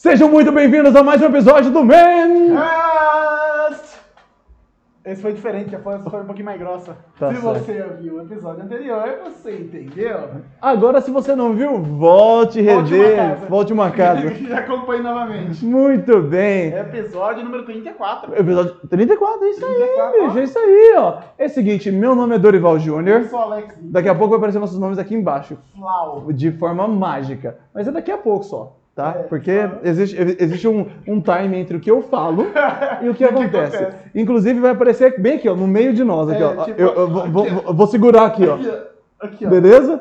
[0.00, 2.54] Sejam muito bem-vindos a mais um episódio do Man!
[2.54, 3.98] Cast!
[5.04, 6.96] Esse foi diferente, a voz foi um pouquinho mais grossa.
[7.18, 7.58] Tá Se certo.
[7.58, 10.30] você viu o episódio anterior, você entendeu?
[10.62, 14.32] Agora, se você não viu, volte, Volte rever, volte uma casa.
[14.38, 15.64] Já acompanhe novamente.
[15.64, 16.68] Muito bem.
[16.74, 18.38] Episódio número 34.
[18.38, 21.18] Episódio 34, é isso aí, 34, bicho, é isso aí, ó.
[21.36, 23.24] É o seguinte, meu nome é Dorival Eu Júnior.
[23.24, 26.32] sou Alex Daqui a pouco vai aparecer nossos nomes aqui embaixo, Flau.
[26.32, 27.58] de forma mágica.
[27.74, 29.14] Mas é daqui a pouco só, tá?
[29.16, 32.46] É, Porque só- existe, existe um, um time entre o que eu falo
[33.00, 33.76] e o que E o que acontece.
[33.76, 33.96] acontece.
[34.14, 36.64] Inclusive vai aparecer bem aqui, ó, no meio de nós, aqui, É, ó.
[36.64, 38.54] tipo, eu, eu vou, vou- vou- segurar aqui, ó.
[38.54, 39.26] Aqui, ó.
[39.26, 39.48] Aqui, ó.
[39.50, 40.00] Beleza?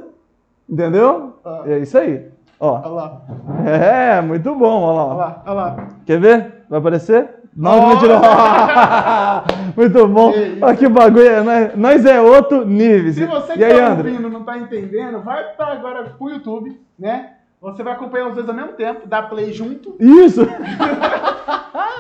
[0.68, 1.34] Entendeu?
[1.46, 1.62] Ah.
[1.68, 2.26] É isso aí.
[2.60, 2.80] Ó.
[2.84, 3.22] Olha lá.
[3.68, 5.06] É, muito bom, ó lá.
[5.06, 5.44] Olha lá.
[5.46, 5.88] Olha lá.
[6.06, 6.54] Quer ver?
[6.68, 7.30] Vai aparecer?
[7.56, 7.90] Não, Ó.
[7.90, 8.20] mentira.
[9.76, 10.32] muito bom.
[10.32, 10.58] Que.
[10.62, 11.28] Olha que bagulho.
[11.28, 13.14] é, Nós, é outro nível.
[13.14, 16.80] Se você que e aí, tá ouvindo não tá entendendo, vai pra agora pro YouTube,
[17.00, 17.32] né?
[17.62, 20.42] Você vai acompanhar os dois ao mesmo tempo, dá play junto, Isso!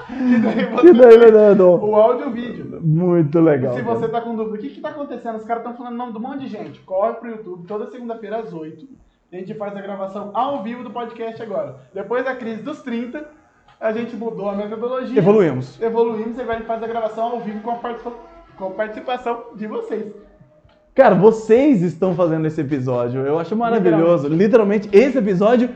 [0.10, 1.84] e daí você que daí, Leandro?
[1.84, 2.80] o áudio e o vídeo.
[2.82, 3.74] Muito legal.
[3.76, 3.96] Se cara.
[3.96, 5.36] você tá com dúvida, o que que tá acontecendo?
[5.38, 6.80] Os caras estão falando o nome de um monte de gente.
[6.82, 8.88] Corre pro YouTube toda segunda-feira às 8.
[9.32, 11.76] A gente faz a gravação ao vivo do podcast agora.
[11.94, 13.28] Depois da crise dos 30,
[13.80, 15.18] a gente mudou a metodologia.
[15.18, 15.82] Evoluímos.
[15.82, 18.16] Evoluímos e agora a gente faz a gravação ao vivo com a participa-
[18.58, 20.14] com a participação de vocês.
[20.98, 23.22] Cara, vocês estão fazendo esse episódio.
[23.22, 24.28] Eu acho maravilhoso.
[24.28, 25.70] Literalmente, esse episódio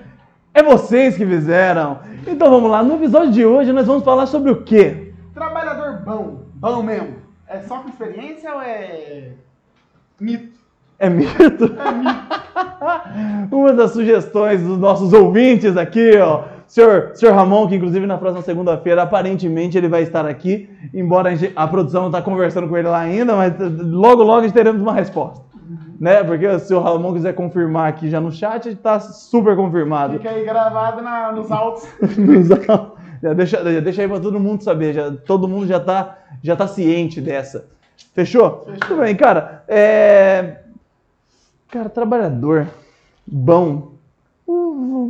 [0.51, 1.99] é vocês que fizeram.
[2.25, 2.81] Então vamos lá.
[2.81, 5.13] No episódio de hoje, nós vamos falar sobre o quê?
[5.31, 7.17] Trabalhador bom, bom mesmo.
[7.47, 9.33] É só com experiência ou é
[10.19, 10.59] mito?
[10.97, 11.65] É mito?
[11.65, 13.55] É mito.
[13.55, 16.45] Uma das sugestões dos nossos ouvintes aqui, ó.
[16.71, 21.35] Senhor, senhor Ramon, que inclusive na próxima segunda-feira, aparentemente ele vai estar aqui, embora a,
[21.35, 24.81] gente- a produção não está conversando com ele lá ainda, mas eh, logo, logo teremos
[24.81, 25.43] uma resposta.
[25.99, 26.23] Né?
[26.23, 30.13] Porque se o Ramon quiser confirmar aqui já no chat, está super confirmado.
[30.13, 31.85] Fica aí gravado na- nos autos.
[32.17, 35.77] Nos au- já deixa, já deixa aí para todo mundo saber, já, todo mundo já
[35.79, 37.65] tá, já tá ciente dessa.
[38.15, 38.61] Fechou?
[38.65, 38.79] Fechou.
[38.87, 39.65] Tudo bem, cara.
[39.67, 40.55] É...
[41.69, 42.65] Cara, trabalhador
[43.27, 43.91] bom.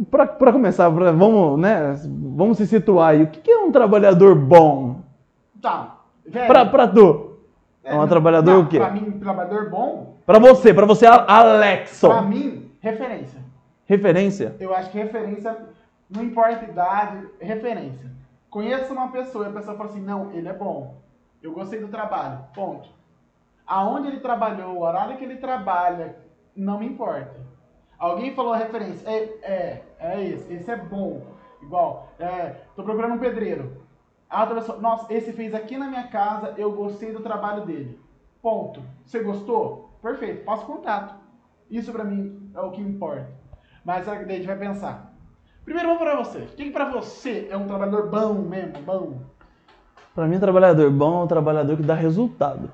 [0.09, 1.96] Pra, pra começar, pra- vamos, né?
[2.35, 3.24] Vamos se situar aí.
[3.24, 5.02] O que, é um trabalhador bom?
[5.62, 5.97] Tá.
[6.25, 7.38] Velho, Pra, pra tu?
[7.84, 8.78] É um trabalhador não, o quê?
[8.79, 12.09] Pra mim, trabalhador bom, Pra você, pra você, A- Alexson.
[12.09, 13.40] pra mim, referência.
[13.85, 14.56] Referência?
[14.59, 15.57] Eu acho que referência,
[16.09, 18.09] não importa a idade, referência.
[18.50, 20.96] Conheço uma pessoa e a pessoa fala assim, não, ele é bom.
[21.41, 22.40] Eu gostei do trabalho.
[22.53, 22.88] Ponto.
[23.66, 26.16] Aonde ele trabalhou, o horário que ele trabalha,
[26.56, 27.35] não me importa.
[28.02, 31.22] Alguém falou a referência, é, é, é esse, esse é bom.
[31.62, 33.84] Igual, é, tô procurando um pedreiro.
[34.28, 38.00] A outra pessoa, nossa, esse fez aqui na minha casa, eu gostei do trabalho dele.
[38.42, 38.82] Ponto.
[39.06, 39.92] Você gostou?
[40.02, 41.14] Perfeito, passo contato.
[41.70, 43.30] Isso pra mim é o que importa.
[43.86, 45.14] Mas aí daí a gente vai pensar.
[45.64, 46.40] Primeiro vamos pra você.
[46.40, 48.82] O que, pra você é um trabalhador bom mesmo?
[48.82, 49.20] Bom?
[50.16, 52.72] Pra mim, trabalhador bom é um trabalhador que dá resultado.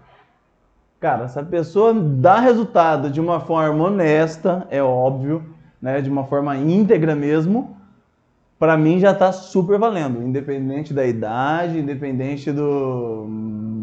[0.99, 5.43] Cara, se a pessoa dá resultado de uma forma honesta, é óbvio,
[5.81, 7.77] né, de uma forma íntegra mesmo,
[8.57, 13.27] pra mim já tá super valendo, independente da idade, independente do,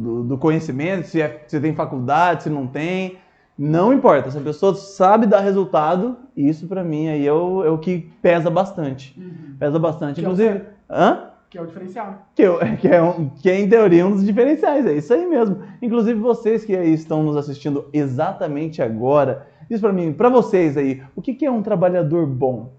[0.02, 3.16] do, do conhecimento, se, é- se tem faculdade, se não tem,
[3.56, 4.32] não importa.
[4.32, 8.10] Se a pessoa sabe dar resultado, isso pra mim aí é o, é o que
[8.20, 9.16] pesa bastante.
[9.56, 10.20] Pesa bastante.
[10.20, 11.28] Que é o Inclusive, hã?
[11.54, 12.26] Que é o diferencial.
[12.34, 15.24] Que, eu- que é, um- que é, em teoria, um dos diferenciais, é isso aí
[15.24, 15.58] mesmo.
[15.80, 21.00] Inclusive, vocês que aí estão nos assistindo exatamente agora, diz pra mim, pra vocês aí,
[21.14, 22.72] o que, que é um trabalhador bom?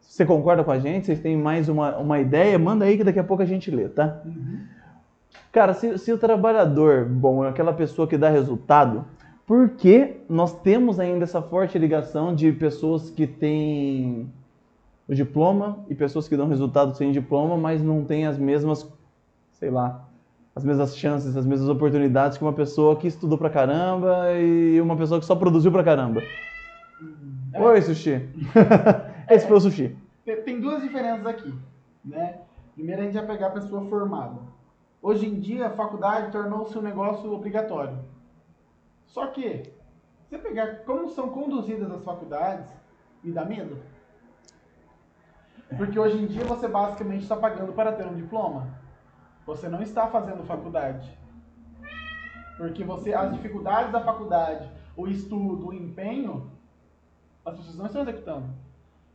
[0.00, 1.06] Você concorda com a gente?
[1.06, 2.56] Vocês têm mais uma, uma ideia?
[2.56, 4.22] Manda aí que daqui a pouco a gente lê, tá?
[5.50, 9.04] Cara, se, se o trabalhador bom é aquela pessoa que dá resultado,
[9.44, 14.28] por que nós temos ainda essa forte ligação de pessoas que têm
[15.10, 18.88] o diploma e pessoas que dão resultado sem diploma, mas não têm as mesmas,
[19.54, 20.08] sei lá,
[20.54, 24.96] as mesmas chances, as mesmas oportunidades que uma pessoa que estudou pra caramba e uma
[24.96, 26.22] pessoa que só produziu pra caramba?
[27.52, 27.60] É.
[27.60, 28.28] Oi, Sushi.
[29.28, 29.96] Esse foi o Sushi.
[30.24, 31.52] Tem, tem duas diferenças aqui,
[32.04, 32.38] né?
[32.76, 34.38] Primeiro a gente vai pegar a pessoa formada.
[35.02, 37.98] Hoje em dia a faculdade tornou-se um negócio obrigatório.
[39.08, 39.64] Só que,
[40.28, 42.70] se você pegar como são conduzidas as faculdades,
[43.24, 43.76] me dá medo.
[45.76, 48.68] Porque hoje em dia você basicamente está pagando para ter um diploma.
[49.46, 51.18] Você não está fazendo faculdade.
[52.56, 56.50] Porque você, as dificuldades da faculdade, o estudo, o empenho,
[57.44, 58.48] as pessoas não estão executando.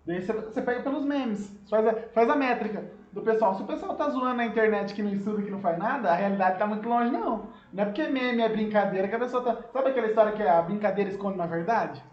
[0.06, 3.56] Daí você, você pega pelos memes, faz a, faz a métrica do pessoal.
[3.56, 6.16] Se o pessoal tá zoando na internet que não estuda, que não faz nada, a
[6.16, 7.50] realidade tá muito longe, não.
[7.74, 9.58] Não é porque meme é brincadeira que a pessoa tá.
[9.74, 12.04] Sabe aquela história que a brincadeira esconde uma verdade?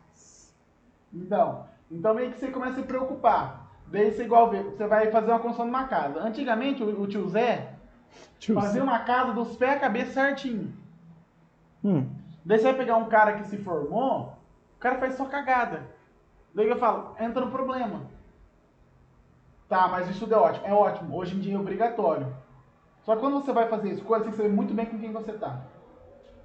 [1.12, 3.61] Então, então meio que você começa a se preocupar.
[3.92, 6.18] Daí você igual vê, você vai fazer uma construção numa casa.
[6.20, 7.74] Antigamente, o, o tio Zé
[8.38, 10.72] Tio fazia uma casa dos pés à cabeça certinho.
[11.84, 12.08] Hum.
[12.42, 14.32] Daí você vai pegar um cara que se formou,
[14.76, 15.82] o cara faz só cagada.
[16.54, 18.00] Daí eu falo, entra no problema.
[19.68, 20.66] Tá, mas o estudo é ótimo.
[20.66, 22.34] É ótimo, hoje em dia é obrigatório.
[23.02, 25.12] Só que quando você vai fazer isso, você tem que saber muito bem com quem
[25.12, 25.60] você tá.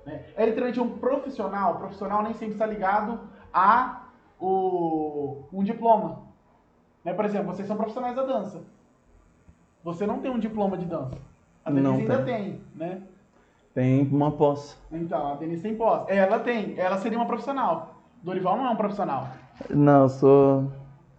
[0.05, 0.25] Né?
[0.35, 1.75] É literalmente um profissional.
[1.75, 3.21] O profissional nem sempre está ligado
[3.53, 4.07] a
[4.37, 6.26] o, um diploma.
[7.07, 7.13] Né?
[7.13, 8.59] Por exemplo, vocês são profissionais da dança.
[9.81, 11.17] Você não tem um diploma de dança.
[11.63, 12.43] A Denise ainda tem.
[12.43, 13.01] tem, né?
[13.73, 14.77] Tem uma pós.
[14.91, 16.03] Então, a Denise tem pós.
[16.09, 16.77] Ela tem.
[16.77, 17.95] Ela seria uma profissional.
[18.21, 19.29] Dorival não é um profissional.
[19.69, 20.71] Não, eu sou.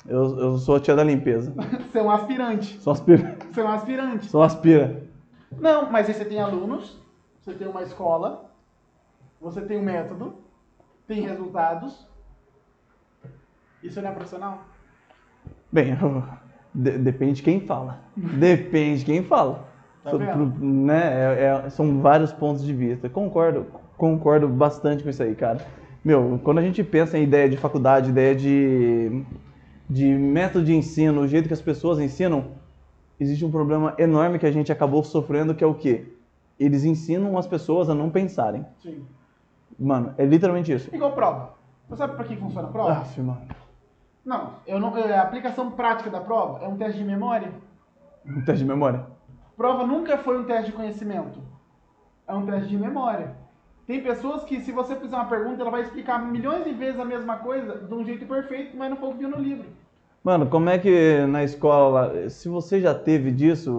[0.06, 1.54] Eu, eu sou a tia da limpeza.
[1.90, 2.78] Você é um aspirante.
[2.80, 3.38] Sou aspira.
[3.50, 4.26] Você é um aspirante.
[4.26, 5.02] Sou aspira.
[5.58, 7.00] Não, mas aí você tem alunos,
[7.40, 8.50] você tem uma escola,
[9.40, 10.36] você tem um método,
[11.06, 12.06] tem resultados.
[13.82, 14.62] Isso não é profissional?
[15.70, 15.96] Bem,
[16.74, 18.00] de- depende de quem fala.
[18.16, 19.66] Depende de quem fala.
[20.02, 23.08] Tá So- pro- né, é- é- são vários pontos de vista.
[23.08, 23.66] Concordo,
[23.96, 25.64] concordo bastante com isso aí, cara.
[26.04, 29.24] Meu, quando a gente pensa em ideia de faculdade, ideia de,
[29.90, 32.52] de método de ensino, o jeito que as pessoas ensinam,
[33.20, 36.06] existe um problema enorme que a gente acabou sofrendo, que é o quê?
[36.58, 38.64] Eles ensinam as pessoas a não pensarem.
[38.82, 39.04] Sim.
[39.78, 40.88] Mano, é literalmente isso.
[40.94, 41.54] Igual prova.
[41.88, 42.92] Você sabe pra que funciona a prova?
[42.92, 43.42] Aff, mano.
[44.28, 47.50] Não, eu não, é, a aplicação prática da prova é um teste de memória.
[48.26, 49.06] Um teste de memória.
[49.56, 51.40] Prova nunca foi um teste de conhecimento.
[52.26, 53.30] É um teste de memória.
[53.86, 57.06] Tem pessoas que, se você fizer uma pergunta, ela vai explicar milhões de vezes a
[57.06, 59.64] mesma coisa de um jeito perfeito, mas não foi o que viu no livro.
[60.22, 63.70] Mano, como é que na escola, se você já teve disso,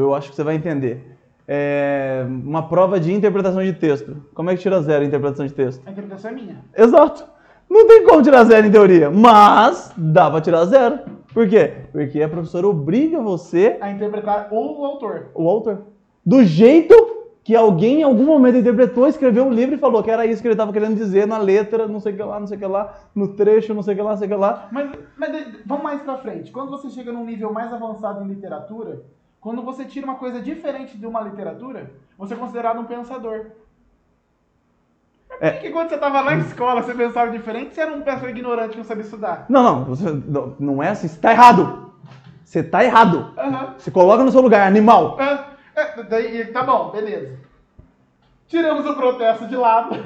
[0.00, 1.16] eu acho que você vai entender.
[1.46, 4.16] É uma prova de interpretação de texto.
[4.34, 5.86] Como é que tira zero em interpretação de texto?
[5.86, 6.64] A interpretação é minha.
[6.76, 7.24] Exato.
[7.72, 10.98] Não tem como tirar zero em teoria, mas dá pra tirar zero.
[11.32, 11.72] Por quê?
[11.90, 15.28] Porque a professora obriga você, A interpretar o autor.
[15.34, 15.78] o autor,
[16.24, 16.94] do jeito
[17.42, 20.46] que alguém em algum momento interpretou, escreveu um livro e falou que era isso que
[20.48, 22.66] ele estava querendo dizer na letra, não sei o que lá, não sei o que
[22.66, 24.68] lá, no trecho, não sei o que lá, não sei o que lá.
[24.70, 26.52] Mas, mas de- vamos mais pra frente.
[26.52, 29.02] Quando você chega num nível mais avançado em literatura,
[29.40, 33.46] quando você tira uma coisa diferente de uma literatura, você é considerado um pensador.
[35.42, 35.50] É.
[35.50, 38.70] Por que quando você tava na escola você pensava diferente, você era um pessoa ignorante
[38.70, 39.44] que não sabia estudar?
[39.48, 41.92] Não, não, você, não, não é assim, você tá errado.
[42.44, 43.34] Você tá errado.
[43.36, 43.74] Aham.
[43.76, 45.20] Se coloca no seu lugar, animal.
[45.20, 45.44] É,
[45.74, 47.40] é, daí, tá bom, beleza.
[48.46, 49.96] Tiramos o protesto de lado,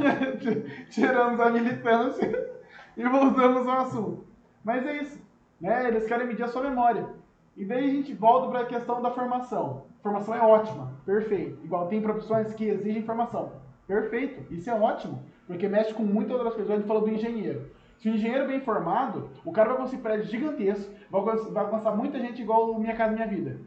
[0.89, 2.49] tiramos a militância
[2.97, 4.25] e voltamos ao assunto.
[4.65, 5.21] Mas é isso,
[5.61, 5.87] né?
[5.87, 7.11] Eles querem medir a sua memória.
[7.55, 9.85] E daí a gente volta para a questão da formação.
[10.03, 11.63] Formação é ótima, perfeito.
[11.63, 13.66] Igual tem profissões que exigem formação.
[13.87, 16.73] Perfeito, isso é ótimo, porque mexe com muitas outras coisas.
[16.73, 17.71] A gente falou do engenheiro.
[17.99, 22.19] Se o engenheiro é bem formado, o cara vai conseguir prédios gigantescos, vai alcançar- muita
[22.19, 23.59] gente igual o Minha Casa Minha Vida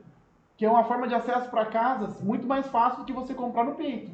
[0.60, 3.64] que é uma forma de acesso para casas muito mais fácil do que você comprar
[3.64, 4.12] no peito.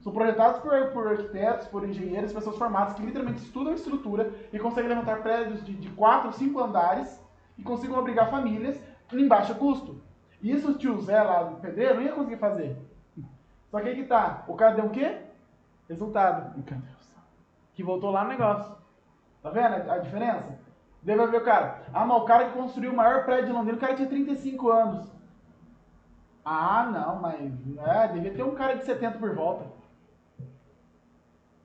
[0.00, 4.88] São projetados por, por arquitetos, por engenheiros, pessoas formadas que literalmente estudam estrutura e conseguem
[4.88, 7.22] levantar prédios de, de 4, 5 andares
[7.58, 10.00] e conseguem abrigar famílias em baixo custo.
[10.42, 12.74] Isso o tio Zé lá do pedreiro não ia conseguir fazer.
[13.74, 15.18] Só que aí que tá, o cara deu o quê?
[15.88, 16.62] Resultado.
[17.74, 18.72] Que voltou lá no negócio.
[19.42, 20.56] Tá vendo a, diferença?
[21.02, 21.82] Daí vai ver o cara.
[21.92, 24.70] Ah, mas o cara que construiu o maior prédio de Londrina, o cara tinha 35
[24.70, 25.12] anos.
[26.44, 27.50] Ah, não, mas
[27.84, 29.64] é, devia ter um cara de 70 por volta.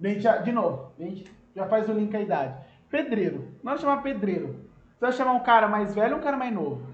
[0.02, 2.58] Gente de novo, a gente já faz o link à idade.
[2.90, 3.54] Pedreiro.
[3.62, 4.68] Nós chamar pedreiro.
[4.96, 6.89] Você vai chamar um cara mais velho ou um cara mais novo?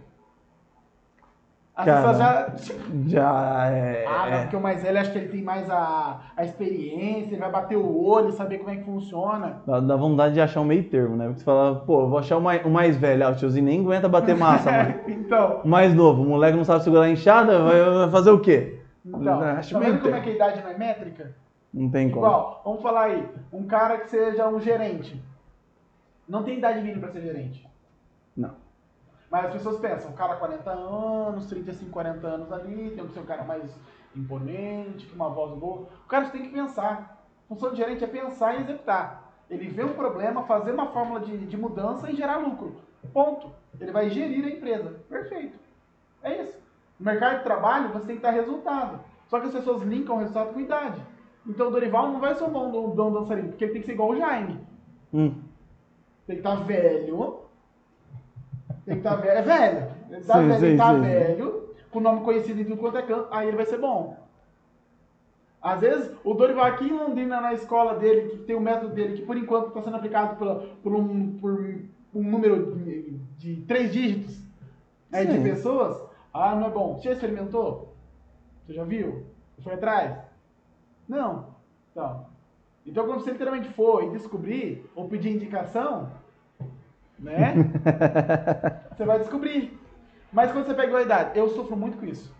[1.75, 2.53] As Cara, pessoas já.
[3.05, 4.05] Já é.
[4.07, 4.41] Ah, não, é.
[4.43, 7.75] porque o mais velho acho que ele tem mais a, a experiência, ele vai bater
[7.75, 9.61] o olho, saber como é que funciona.
[9.67, 11.25] Dá, dá vontade de achar um meio termo, né?
[11.25, 13.27] Porque você fala, pô, vou achar o mais, o mais velho.
[13.27, 14.95] Ah, o tiozinho nem aguenta bater massa, mano.
[15.05, 18.79] então, O mais novo, o moleque não sabe segurar a enxada, vai fazer o quê?
[19.05, 21.35] então Acho tá vendo como é que a idade não é métrica?
[21.73, 22.25] Não tem como.
[22.25, 25.21] Igual, vamos falar aí, um cara que seja um gerente.
[26.27, 27.67] Não tem idade mínima para ser gerente.
[28.35, 28.51] Não.
[29.35, 33.19] Mas as pessoas pensam, um cara 40 anos, 35, 40 anos ali, tem que ser
[33.19, 33.69] um cara mais
[34.15, 35.89] imponente, com uma voz boa.
[36.05, 37.21] O cara tem que pensar.
[37.43, 39.33] A função de gerente é pensar e executar.
[39.49, 42.77] Ele vê um problema, fazer uma fórmula de, de mudança e gerar lucro.
[43.11, 43.51] Ponto.
[43.77, 45.01] Ele vai gerir a empresa.
[45.09, 45.59] Perfeito.
[46.23, 46.57] É isso.
[46.97, 49.01] No mercado de trabalho, você tem que dar resultado.
[49.27, 51.01] Só que as pessoas linkam o resultado com idade.
[51.45, 53.87] Então o Dorival não vai ser um bom, bom, bom dançarino, porque ele tem que
[53.87, 54.65] ser igual o Jaime.
[55.13, 55.41] Hum.
[56.25, 57.44] Tem que estar velho.
[58.85, 59.31] Tem que estar velho.
[59.37, 59.91] É velho.
[60.09, 61.01] Ele tá Sim, velho, sim, ele tá sim.
[61.01, 64.17] velho, com nome conhecido em tudo quanto é canto, aí ele vai ser bom.
[65.61, 69.17] Às vezes, o Dorival aqui em Londrina, na escola dele, que tem o método dele,
[69.17, 71.59] que por enquanto está sendo aplicado pela- por, um, por
[72.13, 74.45] um número de, de três dígitos,
[75.13, 75.33] Aí Sim.
[75.37, 76.01] de pessoas,
[76.33, 76.95] ah, não é bom.
[76.97, 77.95] Você já experimentou?
[78.65, 79.23] Você já viu?
[79.63, 80.17] Foi atrás?
[81.07, 81.55] Não.
[81.91, 82.25] Então,
[82.85, 86.11] então quando você literalmente for e descobrir, ou pedir indicação,
[87.19, 87.53] né?
[88.95, 89.79] você vai descobrir.
[90.31, 92.33] Mas quando você pega a idade, eu sofro muito com isso.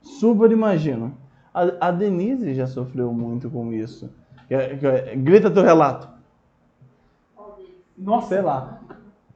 [0.00, 1.16] Super imagino.
[1.52, 4.10] A, a Denise já sofreu muito com isso.
[4.48, 6.08] Que- que- Grita teu relato.
[7.96, 8.80] Nossa, Sei lá.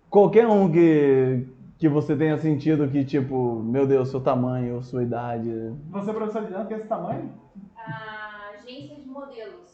[0.09, 5.73] Qualquer um que, que você tenha sentido que, tipo, meu Deus, seu tamanho, sua idade.
[5.91, 7.33] Você é professor de dança que é esse tamanho?
[7.77, 9.74] A agência de modelos.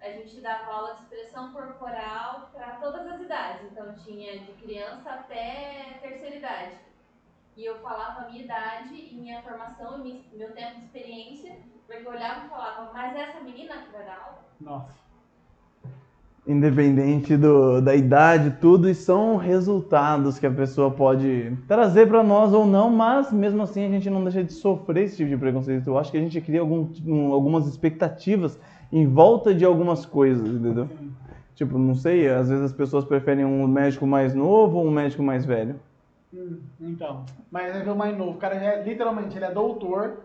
[0.00, 3.66] A gente dava aula de expressão corporal para todas as idades.
[3.70, 6.76] Então tinha de criança até terceira idade.
[7.56, 11.56] E eu falava a minha idade e minha formação e meu tempo de experiência,
[11.88, 14.38] porque eu olhava e falava, mas é essa menina que vai dar aula?
[14.60, 15.08] Nossa.
[16.46, 22.54] Independente do, da idade, tudo, e são resultados que a pessoa pode trazer pra nós
[22.54, 25.88] ou não, mas mesmo assim a gente não deixa de sofrer esse tipo de preconceito.
[25.88, 28.56] Eu acho que a gente cria algum, um, algumas expectativas
[28.92, 30.88] em volta de algumas coisas, entendeu?
[31.54, 35.22] Tipo, não sei, às vezes as pessoas preferem um médico mais novo ou um médico
[35.22, 35.78] mais velho.
[36.32, 37.24] Hum, então.
[37.50, 38.32] Mas é o mais novo.
[38.32, 40.20] O cara é, literalmente, ele é doutor,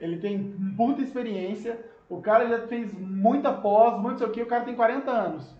[0.00, 1.78] ele tem muita experiência,
[2.08, 5.54] o cara já fez muita pós, muito sei o que, o cara tem 40 anos.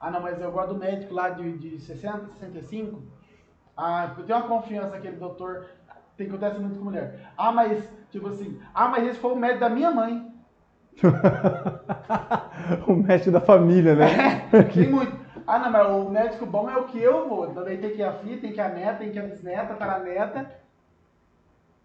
[0.00, 3.02] Ah não, mas eu gosto do médico lá de, de 60, 65.
[3.76, 5.66] Ah, eu tenho uma confiança naquele doutor,
[6.16, 7.30] tem que acontece muito com mulher.
[7.36, 10.27] Ah, mas, tipo assim, ah, mas esse foi o médico da minha mãe.
[12.86, 14.48] o médico da família, né?
[14.72, 15.16] Tem muito.
[15.46, 17.46] Ah, não, mas o médico bom é o que eu vou.
[17.48, 19.26] Daí tem que ir a filha, tem que ir a neta, tem que ir a
[19.26, 20.50] bisneta, taraneta.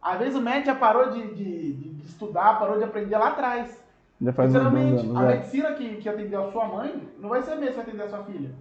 [0.01, 3.81] Às vezes o médico já parou de, de, de- estudar, parou de aprender lá atrás.
[4.21, 5.35] Já faz Sinceramente, anos, a é.
[5.35, 8.03] medicina que, que atendeu a sua mãe não vai ser a mesma que vai atender
[8.03, 8.51] a sua filha.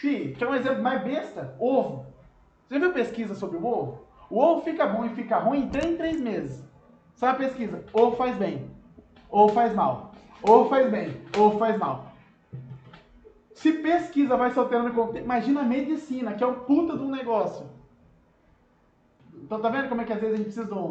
[0.00, 1.54] Fih, quer um exemplo mais besta?
[1.58, 2.06] Ovo.
[2.68, 4.04] Você viu pesquisa sobre o ovo?
[4.30, 6.64] O ovo fica bom e fica ruim em 3 em 3 meses.
[7.14, 7.84] Sabe a pesquisa?
[7.92, 8.73] Ovo faz bem.
[9.34, 10.12] Ovo faz mal.
[10.44, 11.20] Ovo faz bem.
[11.36, 12.12] Ovo faz mal.
[13.52, 16.96] Se pesquisa vai se alterando com o tempo, imagina a medicina, que é um puta
[16.96, 17.66] de um negócio.
[19.34, 20.90] Então tá vendo como é que às vezes a gente precisa de, um,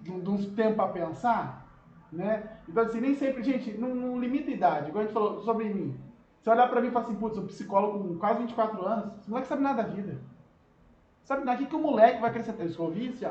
[0.00, 1.66] de, um- uns tempos pra pensar?
[2.12, 2.42] Né?
[2.68, 4.88] Então assim, nem sempre, gente, não, não limita a idade.
[4.90, 5.96] Igual a gente falou sobre mim.
[6.42, 9.30] Você olhar pra mim e falar assim, putz, sou psicólogo com quase 24 anos, esse
[9.30, 10.18] moleque sabe nada da vida.
[11.24, 12.66] Sabe nada, o que, que o moleque vai acrescentar?
[12.66, 13.24] Eu ouvi, isso.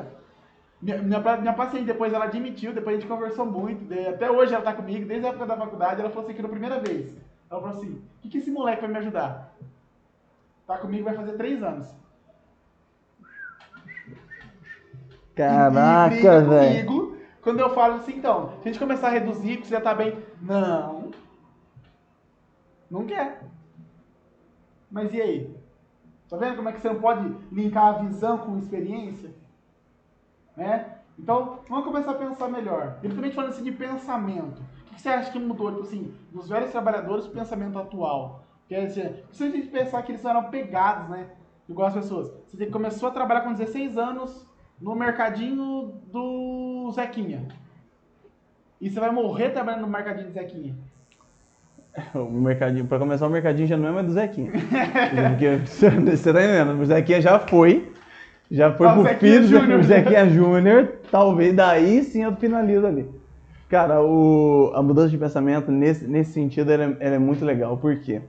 [0.84, 4.62] Minha, minha, minha paciente, depois ela admitiu, depois a gente conversou muito, até hoje ela
[4.62, 7.10] tá comigo, desde a época da faculdade, ela falou assim que na primeira vez.
[7.50, 9.56] Ela falou assim, o que, que esse moleque vai me ajudar?
[10.66, 11.88] Tá comigo vai fazer três anos.
[15.34, 17.18] Caraca, velho.
[17.40, 19.94] quando eu falo assim, então, se a gente começar a reduzir, porque você já tá
[19.94, 20.18] bem.
[20.42, 21.12] Não.
[22.90, 23.42] Não quer.
[24.90, 25.56] Mas e aí?
[26.28, 29.30] Tá vendo como é que você não pode linkar a visão com experiência?
[30.56, 30.86] Né?
[31.18, 32.98] Então, vamos começar a pensar melhor.
[33.00, 34.62] Principalmente falando assim de pensamento.
[34.90, 38.44] O que você acha que mudou, tipo assim, dos velhos trabalhadores pro pensamento atual?
[38.68, 41.26] Quer dizer, se a gente pensar que eles eram pegados, né?
[41.68, 42.32] Igual as pessoas.
[42.48, 44.46] Você começou a trabalhar com 16 anos
[44.80, 47.48] no mercadinho do Zequinha.
[48.80, 50.76] E você vai morrer trabalhando no mercadinho do Zequinha.
[52.12, 54.50] O mercadinho, pra começar, o mercadinho já não é mais do Zequinha.
[55.30, 56.80] Porque você tá entendendo?
[56.80, 57.92] O Zequinha já foi.
[58.54, 60.88] Já foi pro filho do Zequinha Júnior.
[61.10, 63.08] Talvez daí sim eu finalizo ali.
[63.68, 67.76] Cara, o, a mudança de pensamento nesse, nesse sentido ela é, ela é muito legal.
[67.76, 68.20] Por quê?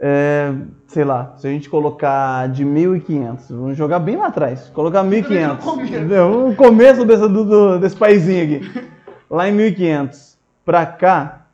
[0.00, 0.52] É,
[0.86, 5.48] sei lá, se a gente colocar de 1.500, vamos jogar bem lá atrás, colocar 1.500,
[5.48, 5.94] no começo.
[5.94, 6.48] entendeu?
[6.48, 8.84] o começo desse, do, desse paizinho aqui,
[9.28, 11.46] lá em 1.500 pra cá,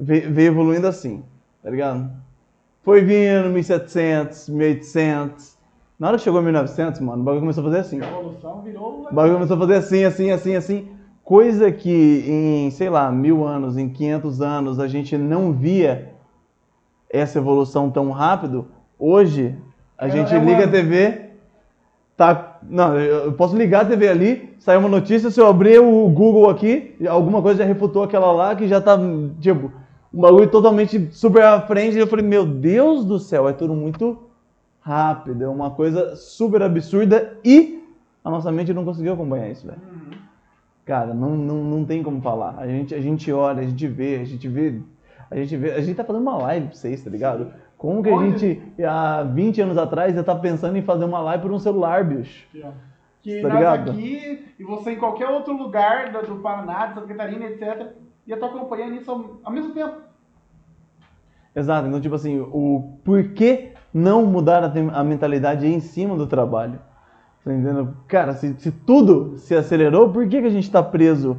[0.00, 1.22] ve- veio evoluindo assim,
[1.62, 2.10] tá ligado?
[2.82, 5.55] Foi vindo 1.700, 1.800,
[5.98, 9.06] na hora que chegou 1.900, mano, o bagulho começou a fazer assim, A evolução virou.
[9.10, 10.88] o bagulho começou a fazer assim, assim, assim, assim.
[11.24, 16.12] Coisa que em, sei lá, mil anos, em 500 anos, a gente não via
[17.10, 18.66] essa evolução tão rápido.
[18.98, 19.56] Hoje,
[19.98, 20.72] a É- gente é liga a ano.
[20.72, 21.30] TV,
[22.16, 22.58] tá...
[22.68, 26.48] Não, eu posso ligar a TV ali, sai uma notícia, se eu abrir o Google
[26.50, 28.98] aqui, alguma coisa já refutou aquela lá, que já tá,
[29.40, 29.70] tipo,
[30.12, 31.96] um bagulho totalmente super à frente.
[31.96, 34.18] E eu falei, meu Deus do céu, é tudo muito
[34.86, 37.82] rápido, é uma coisa super absurda e
[38.24, 39.80] a nossa mente não conseguiu acompanhar isso, velho.
[39.84, 40.16] Uhum.
[40.84, 42.54] Cara, não, não, não tem como falar.
[42.56, 44.80] A gente, a gente olha, a gente vê, a gente vê.
[45.28, 45.72] A gente vê.
[45.72, 47.52] A gente tá fazendo uma live pra vocês, tá ligado?
[47.76, 51.42] Como que a gente, há 20 anos atrás, já tá pensando em fazer uma live
[51.42, 52.46] por um celular, bicho?
[53.22, 53.90] Que Tá nós ligado?
[53.90, 57.88] aqui e você em qualquer outro lugar do, do Paraná, de Santa Catarina, etc.,
[58.24, 59.96] ia estar acompanhando isso ao, ao mesmo tempo.
[61.56, 66.78] Exato, então, tipo assim, o porquê não mudar a, a mentalidade em cima do trabalho?
[67.42, 67.96] Tá entendendo?
[68.06, 71.38] Cara, se, se tudo se acelerou, por que, que a gente está preso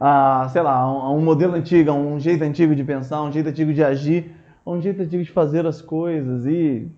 [0.00, 3.16] a, sei lá, a um, a um modelo antigo, a um jeito antigo de pensar,
[3.18, 4.34] a um jeito antigo de agir,
[4.64, 6.88] a um jeito antigo de fazer as coisas e...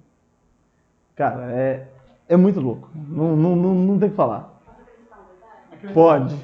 [1.16, 1.88] Cara, é,
[2.28, 2.88] é muito louco.
[2.94, 4.60] Não, não, não, não tem o que falar.
[5.92, 6.36] Pode.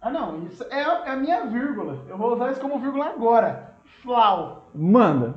[0.00, 1.98] Ah, não, isso é, a- é a minha vírgula.
[2.08, 3.71] Eu vou usar isso como vírgula agora.
[4.02, 4.70] Flau.
[4.74, 5.34] Manda.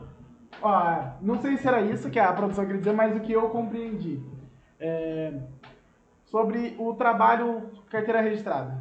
[0.62, 3.50] Ó, não sei se era isso que a produção queria dizer, mas o que eu
[3.50, 4.24] compreendi.
[4.80, 5.40] É,
[6.26, 8.78] sobre o trabalho carteira registrada.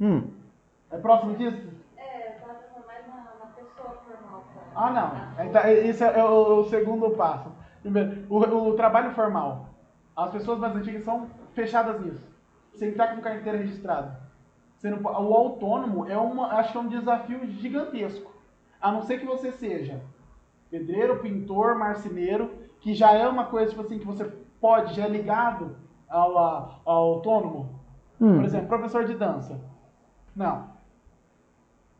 [0.00, 0.30] Hum.
[0.90, 1.70] É próximo disso?
[1.96, 4.44] É, eu tava pensando mais na, na pessoa formal.
[4.52, 4.66] cara.
[4.74, 5.44] Ah, não.
[5.46, 7.50] Então, esse é o, o segundo passo.
[7.80, 9.66] Primeiro, o, o trabalho formal.
[10.16, 12.28] As pessoas mais antigas são fechadas nisso.
[12.74, 14.20] Sem estar com carteira registrada.
[14.76, 18.31] Você não o autônomo é uma, acho que é um desafio gigantesco.
[18.82, 20.00] A não ser que você seja
[20.70, 24.24] pedreiro, pintor, marceneiro, que já é uma coisa tipo assim que você
[24.60, 25.76] pode, já é ligado
[26.08, 27.80] ao, ao autônomo.
[28.20, 28.36] Hum.
[28.36, 29.60] Por exemplo, professor de dança.
[30.34, 30.72] Não.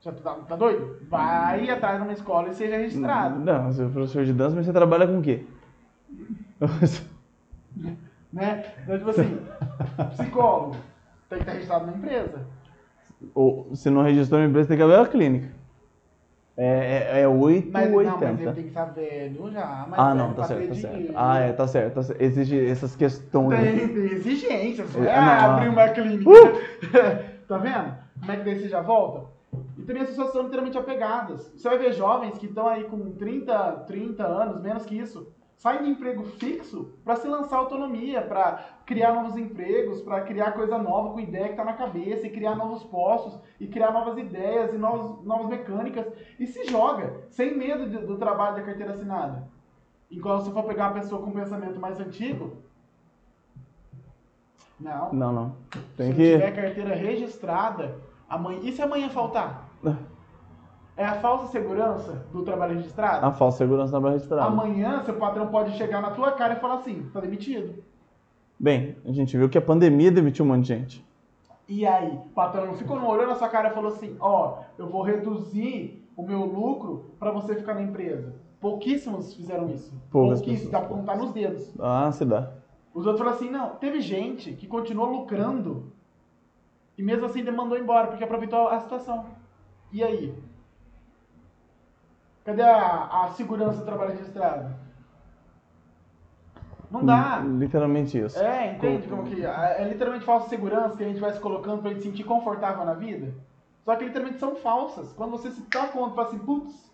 [0.00, 0.98] Já tá, tá doido?
[1.08, 3.38] Vai atrás de uma escola e seja registrado.
[3.38, 5.46] Não, você é professor de dança, mas você trabalha com o quê?
[8.32, 8.64] Né?
[8.82, 9.38] Então, tipo assim,
[10.12, 10.76] psicólogo
[11.28, 12.46] tem que estar registrado na empresa.
[13.34, 15.50] Ou, se não registrou na empresa, tem que abrir a clínica.
[16.62, 18.52] É, é, é 8 Mas, ou não, mas ele 80.
[18.52, 19.86] tem que estar velho já.
[19.88, 20.94] Mas Ah, velho não, tá certo, tá certo.
[20.94, 21.14] dinheiro.
[21.16, 22.22] Ah, é, tá certo, tá certo.
[22.22, 23.58] Exige essas questões.
[23.58, 24.96] Tem, tem exigências.
[24.96, 25.70] É É, ah, abrir ah.
[25.70, 26.30] uma clínica.
[26.30, 26.60] Uh!
[27.48, 27.94] tá vendo?
[28.20, 29.24] Como é que daí você já volta?
[29.76, 31.50] E também as pessoas são literalmente apegadas.
[31.56, 35.26] Você vai ver jovens que estão aí com 30, 30 anos, menos que isso,
[35.62, 40.76] saem de emprego fixo para se lançar autonomia, para criar novos empregos, para criar coisa
[40.76, 44.74] nova com ideia que tá na cabeça, e criar novos postos, e criar novas ideias
[44.74, 46.04] e novos, novas mecânicas.
[46.36, 49.44] E se joga, sem medo de- do trabalho da carteira assinada.
[50.10, 52.56] Enquanto se for pegar uma pessoa com um pensamento mais antigo,
[54.80, 55.12] não.
[55.12, 55.56] Não, não.
[55.96, 56.32] Tem se que.
[56.32, 58.58] tiver carteira registrada, amanhã.
[58.64, 59.68] E se amanhã faltar?
[60.96, 63.24] É a falsa segurança do trabalho registrado?
[63.24, 64.44] A falsa segurança na barra registrada.
[64.44, 67.82] Amanhã seu patrão pode chegar na tua cara e falar assim, tá demitido.
[68.58, 71.06] Bem, a gente viu que a pandemia demitiu um monte de gente.
[71.68, 74.86] E aí, o patrão não ficou, olhou na sua cara e falou assim, ó, eu
[74.88, 78.34] vou reduzir o meu lucro pra você ficar na empresa.
[78.60, 79.92] Pouquíssimos fizeram isso.
[80.10, 80.70] Poucas Pouquíssimos, pessoas.
[80.70, 81.72] dá pra contar nos dedos.
[81.80, 82.50] Ah, se dá.
[82.94, 85.90] Os outros falaram assim, não, teve gente que continuou lucrando
[86.96, 89.24] e mesmo assim demandou embora, porque aproveitou a situação.
[89.90, 90.34] E aí?
[92.44, 94.74] Cadê a, a segurança do trabalho registrado?
[96.90, 97.38] Não dá.
[97.38, 98.38] Literalmente isso.
[98.38, 101.80] É, entende como que é, é literalmente falsa segurança que a gente vai se colocando
[101.80, 103.34] pra gente se sentir confortável na vida?
[103.84, 105.12] Só que literalmente são falsas.
[105.14, 106.92] Quando você se dá conta, fala assim, putz,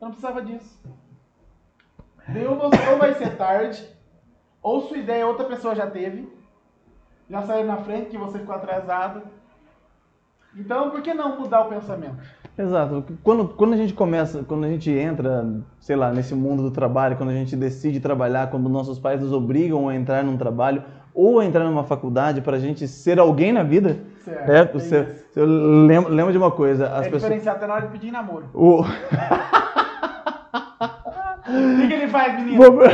[0.00, 0.80] eu não precisava disso.
[2.26, 3.86] Daí ou, você, ou vai ser tarde,
[4.62, 6.28] ou sua ideia outra pessoa já teve,
[7.28, 9.22] já saiu na frente que você ficou atrasado.
[10.54, 12.39] Então, por que não mudar o pensamento?
[12.60, 13.04] Exato.
[13.22, 15.46] Quando, quando a gente começa, quando a gente entra,
[15.80, 19.32] sei lá, nesse mundo do trabalho, quando a gente decide trabalhar, quando nossos pais nos
[19.32, 20.82] obrigam a entrar num trabalho
[21.14, 24.80] ou a entrar numa faculdade para a gente ser alguém na vida, Certo, é, tem
[24.80, 25.24] você, isso.
[25.40, 27.46] eu lembro, lembro de uma coisa, as é pessoas...
[27.48, 28.44] até na hora de pedir namoro.
[28.54, 28.84] O...
[31.50, 32.58] O que, que ele faz, menino?
[32.62, 32.82] Vou-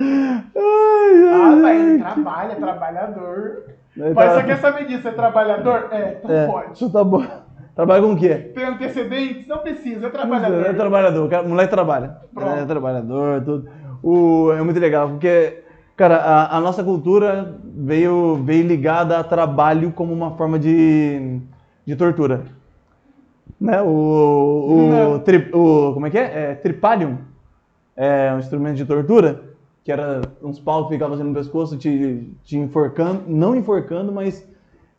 [0.00, 3.62] Ai, Ah, ai, pai, ele ai, trabalha, é trabalhador.
[3.96, 5.08] Mas tá- você quer saber disso?
[5.08, 5.88] É trabalhador?
[5.90, 6.72] É, então É, pode.
[6.74, 7.24] isso tá bom.
[7.74, 8.34] Trabalha com o quê?
[8.54, 9.46] Tem antecedentes?
[9.46, 10.74] Não precisa, é É trabalhador.
[10.74, 12.16] trabalhador, cara, moleque trabalha.
[12.34, 12.50] Pronto.
[12.58, 13.68] É trabalhador, tudo.
[14.02, 15.62] O, é muito legal, porque,
[15.96, 21.40] cara, a, a nossa cultura veio, veio ligada a trabalho como uma forma de,
[21.86, 22.42] de tortura.
[23.60, 23.80] Né?
[23.82, 26.50] O, o, tri- o- como é que é?
[26.50, 26.54] é?
[26.56, 27.18] Tripalium
[27.96, 29.40] é um instrumento de tortura,
[29.84, 34.46] que era uns paus que ficavam assim no pescoço, te, te enforcando, não enforcando, mas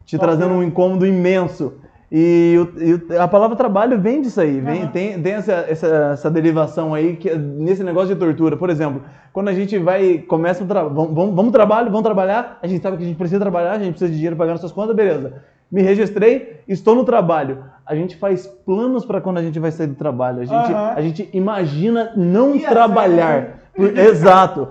[0.06, 1.74] te trazendo um incômodo imenso.
[2.12, 4.92] E, o- e o- a palavra trabalho vem disso aí, vem, Aham.
[4.92, 8.58] tem, tem essa, essa, essa derivação aí que, é nesse negócio de tortura.
[8.58, 12.68] Por exemplo, quando a gente vai, começa trabalho, vamos, vamos, vamos trabalho, vamos trabalhar, a
[12.68, 14.74] gente sabe que a gente precisa trabalhar, a gente precisa de dinheiro para pagar nossas
[14.74, 15.36] contas, beleza.
[15.72, 17.60] Me registrei, estou no trabalho.
[17.86, 20.42] A gente faz planos para quando a gente vai sair do trabalho.
[20.42, 20.94] A gente, Aham.
[20.94, 23.61] a gente imagina não Ia trabalhar.
[23.78, 24.70] Exato.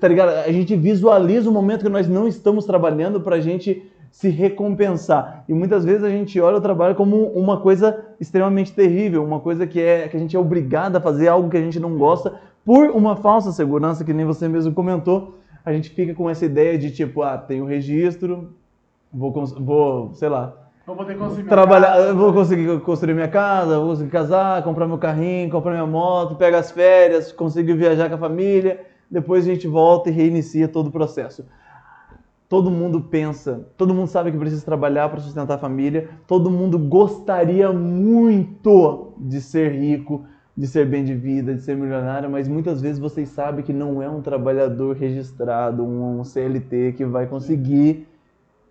[0.00, 0.30] Tá ligado?
[0.30, 5.44] A gente visualiza o momento que nós não estamos trabalhando para a gente se recompensar.
[5.48, 9.66] E muitas vezes a gente olha o trabalho como uma coisa extremamente terrível, uma coisa
[9.66, 12.34] que, é, que a gente é obrigado a fazer algo que a gente não gosta
[12.64, 15.38] por uma falsa segurança, que nem você mesmo comentou.
[15.64, 18.52] A gente fica com essa ideia de tipo, ah, tem o registro,
[19.12, 20.54] vou, vou sei lá,
[20.90, 24.98] Vou poder conseguir minha trabalhar, vou conseguir construir minha casa, vou conseguir casar, comprar meu
[24.98, 29.68] carrinho, comprar minha moto, pegar as férias, conseguir viajar com a família, depois a gente
[29.68, 31.46] volta e reinicia todo o processo.
[32.48, 36.76] Todo mundo pensa, todo mundo sabe que precisa trabalhar para sustentar a família, todo mundo
[36.76, 40.24] gostaria muito de ser rico,
[40.56, 44.02] de ser bem de vida, de ser milionário, mas muitas vezes vocês sabem que não
[44.02, 48.09] é um trabalhador registrado, um CLT que vai conseguir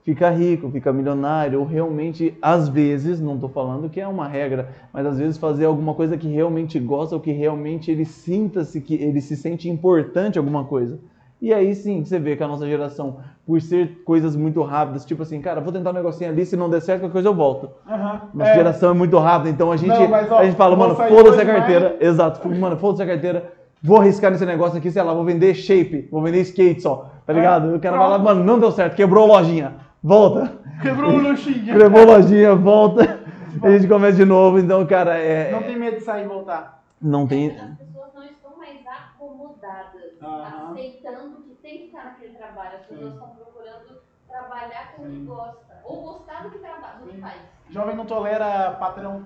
[0.03, 4.69] ficar rico, ficar milionário, ou realmente, às vezes, não estou falando que é uma regra,
[4.93, 8.95] mas às vezes fazer alguma coisa que realmente gosta ou que realmente ele sinta-se que
[8.95, 10.99] ele se sente importante alguma coisa.
[11.41, 15.23] E aí sim, você vê que a nossa geração, por ser coisas muito rápidas, tipo
[15.23, 17.69] assim, cara, vou tentar um negocinho ali, se não der certo, qualquer coisa eu volto.
[17.87, 18.21] Aham.
[18.33, 20.75] Nossa É, geração é muito rápida, então a gente, Não, mas, ó, a gente fala,
[20.75, 21.95] mano, foda-se a carteira.
[22.01, 23.53] Exato, mano, foda-se a carteira.
[23.81, 27.31] Vou arriscar nesse negócio aqui, sei lá, vou vender shape, vou vender skate só, tá
[27.31, 27.73] ligado?
[27.73, 30.59] o cara vai lá, É, mano, não deu certo, quebrou a lojinha, volta.
[30.81, 31.65] Quebrou o luxinho.
[31.77, 33.19] Quebrou a lojinha, volta.
[33.61, 35.51] A gente começa de novo, então, cara, é.
[35.51, 36.83] Não tem medo de sair e voltar.
[37.01, 37.49] Não tem.
[37.49, 40.71] As pessoas não estão mais acomodadas, Aham.
[40.71, 42.75] aceitando que tem que estar naquele trabalho.
[42.77, 43.13] As pessoas Sim.
[43.13, 45.25] estão procurando trabalhar com o que Sim.
[45.25, 45.81] gosta.
[45.83, 47.41] Ou gostar do que, trabalha, do que faz.
[47.69, 49.25] Jovem não tolera patrão.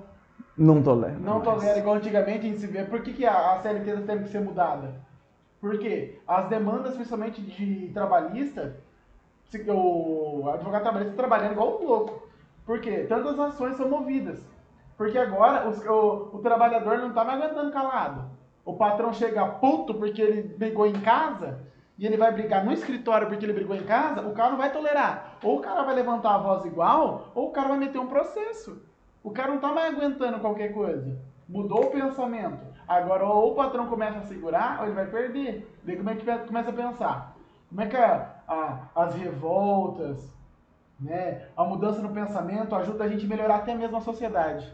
[0.58, 1.18] Não tolera.
[1.20, 1.44] Não mais.
[1.44, 2.84] tolera, igual antigamente a gente se vê.
[2.84, 4.96] Por que, que a, a CLT teve que ser mudada?
[5.60, 8.78] Porque as demandas, principalmente de trabalhista,
[9.62, 12.28] o advogado trabalhista tá trabalhando igual um louco.
[12.66, 13.06] Por quê?
[13.10, 14.40] Tantas ações são movidas.
[14.98, 18.26] Porque agora os- o, o trabalhador não tá mais aguentando calado.
[18.66, 21.60] O patrão chega puto porque ele brigou em casa
[21.98, 24.72] e ele vai brigar no escritório porque ele brigou em casa, o cara não vai
[24.72, 25.38] tolerar.
[25.44, 28.82] Ou o cara vai levantar a voz igual, ou o cara vai meter um processo.
[29.24, 31.18] O cara não tá mais aguentando qualquer coisa.
[31.48, 32.64] Mudou o pensamento.
[32.88, 35.70] Agora, ou o patrão começa a segurar, ou ele vai perder.
[35.84, 37.36] Daí como é que começa a pensar?
[37.70, 40.34] Como é que a- a- as revoltas,
[41.00, 44.72] né, a mudança no pensamento ajuda a gente a melhorar até mesmo a sociedade?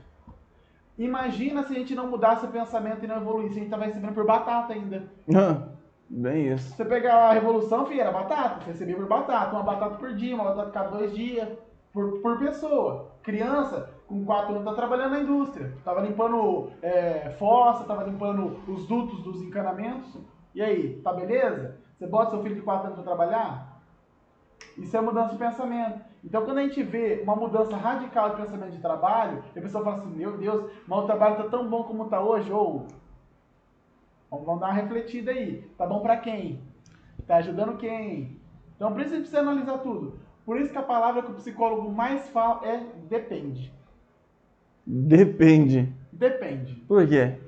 [0.98, 3.58] Imagina se a gente não mudasse o pensamento e não evoluísse.
[3.58, 5.04] A gente tava recebendo por batata ainda.
[6.10, 6.76] Bem isso.
[6.76, 8.60] Você pegar a revolução, filho, era batata.
[8.62, 9.56] Você recebia por batata.
[9.56, 11.48] Uma batata por dia, uma batata cada dois dias.
[11.94, 13.12] Por, por pessoa.
[13.24, 15.74] Criança, com quatro anos, tá trabalhando na indústria.
[15.86, 20.18] Tava limpando é, fossa, tava limpando os dutos dos encanamentos.
[20.54, 21.78] E aí, tá beleza?
[21.98, 23.69] Você bota seu filho de quatro anos pra trabalhar?
[24.80, 26.00] Isso é mudança de pensamento.
[26.24, 29.98] Então, quando a gente vê uma mudança radical de pensamento de trabalho, a pessoa fala
[29.98, 32.88] assim, meu Deus, mas o trabalho tá tão bom como tá hoje, ou
[34.32, 35.68] Vamos, dar uma refletida aí.
[35.78, 36.62] Tá bom pra quem?
[37.26, 38.40] Tá ajudando quem?
[38.76, 40.20] Então por isso a gente precisa analisar tudo.
[40.46, 43.74] Por isso que a palavra que o psicólogo mais fala é depende.
[44.86, 45.94] Depende.
[46.12, 46.76] Depende.
[46.88, 47.40] Por quê?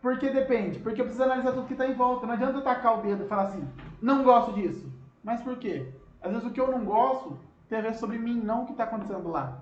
[0.00, 0.78] Por que depende?
[0.78, 2.26] Porque eu preciso analisar tudo que tá em volta.
[2.26, 3.66] Não adianta eu tacar o dedo e falar assim,
[4.00, 4.92] não gosto disso.
[5.22, 5.88] Mas por quê?
[6.24, 8.72] Às vezes o que eu não gosto tem a ver sobre mim, não o que
[8.72, 9.58] tá acontecendo lá.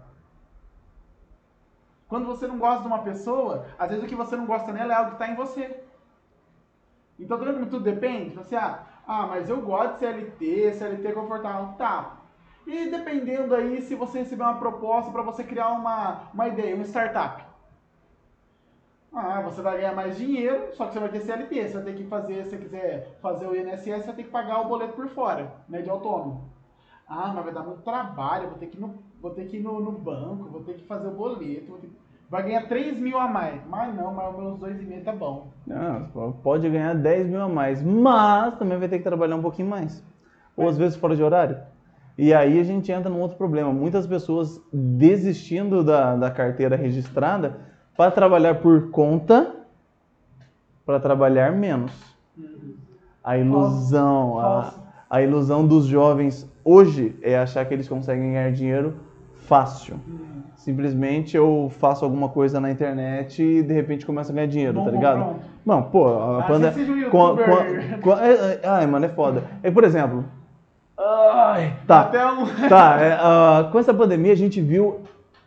[2.08, 4.92] Quando você não gosta de uma pessoa, às vezes o que você não gosta nela
[4.92, 5.82] é algo que está em você.
[7.18, 8.36] Então, tá tudo depende?
[8.36, 11.74] Você, ah, ah, mas eu gosto de CLT, CLT é confortável.
[11.76, 12.18] Tá.
[12.64, 16.84] E dependendo aí se você receber uma proposta para você criar uma, uma ideia, uma
[16.84, 17.44] startup.
[19.14, 21.68] Ah, você vai ganhar mais dinheiro, só que você vai ter CLT.
[21.68, 24.30] Você vai ter que fazer, se você quiser fazer o INSS, você vai ter que
[24.30, 26.50] pagar o boleto por fora, né, de autônomo.
[27.06, 29.80] Ah, mas vai dar muito trabalho, vou ter que ir no, vou ter que no,
[29.80, 31.72] no banco, vou ter que fazer o boleto.
[31.80, 31.90] que-
[32.30, 33.60] Vai ganhar 3 mil a mais.
[33.68, 35.48] Mas não, mas meus 2,5 tá bom.
[35.66, 39.68] Não, pode ganhar 10 mil a mais, mas também vai ter que trabalhar um pouquinho
[39.68, 40.02] mais.
[40.56, 41.58] Ou às vezes fora de horário.
[42.16, 43.70] E aí a gente entra num outro problema.
[43.70, 47.60] Muitas pessoas desistindo da, da carteira registrada
[47.96, 49.54] para trabalhar por conta,
[50.84, 51.92] para trabalhar menos.
[53.22, 54.74] A ilusão, a,
[55.08, 58.94] a ilusão dos jovens hoje é achar que eles conseguem ganhar dinheiro
[59.46, 59.96] fácil.
[60.56, 64.84] Simplesmente eu faço alguma coisa na internet e de repente começo a ganhar dinheiro, Bom,
[64.84, 65.18] tá bom, ligado?
[65.18, 65.40] pronto.
[65.64, 67.10] Não, pô, a Ah, youtuber.
[67.10, 67.36] com-
[68.02, 69.44] com- é- é- ai, mano, é foda.
[69.62, 70.24] É por exemplo...
[70.98, 72.10] Ai, tá.
[72.32, 72.68] Um.
[72.68, 75.00] Tá, é, ah, com essa pandemia a gente viu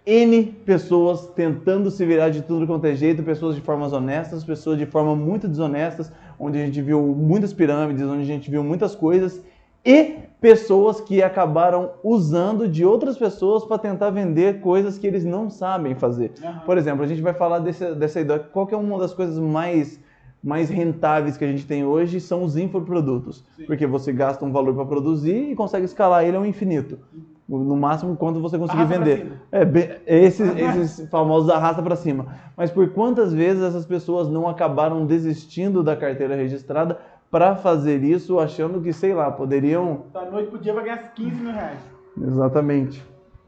[0.05, 4.77] N pessoas tentando se virar de tudo quanto é jeito, pessoas de formas honestas, pessoas
[4.77, 8.93] de forma muito desonestas, onde a gente viu muitas pirâmides, onde a gente viu muitas
[8.93, 9.41] coisas,
[9.83, 15.49] e pessoas que acabaram usando de outras pessoas para tentar vender coisas que eles não
[15.49, 16.33] sabem fazer.
[16.43, 16.59] Aham.
[16.65, 18.39] Por exemplo, a gente vai falar desse, dessa ideia.
[18.39, 19.99] Qual que é uma das coisas mais,
[20.43, 22.19] mais rentáveis que a gente tem hoje?
[22.19, 23.43] São os infoprodutos.
[23.55, 23.65] Sim.
[23.65, 26.99] Porque você gasta um valor para produzir e consegue escalar ele ao infinito.
[27.47, 29.33] No máximo, quanto você conseguir Arrasta vender.
[29.51, 32.25] É, bem- esses, esses famosos arrasta para cima.
[32.57, 36.97] Mas por quantas vezes essas pessoas não acabaram desistindo da carteira registrada
[37.29, 40.05] para fazer isso, achando que, sei lá, poderiam.
[40.11, 41.77] Da noite pro dia vai ganhar 15 mil reais.
[42.19, 43.03] Exatamente.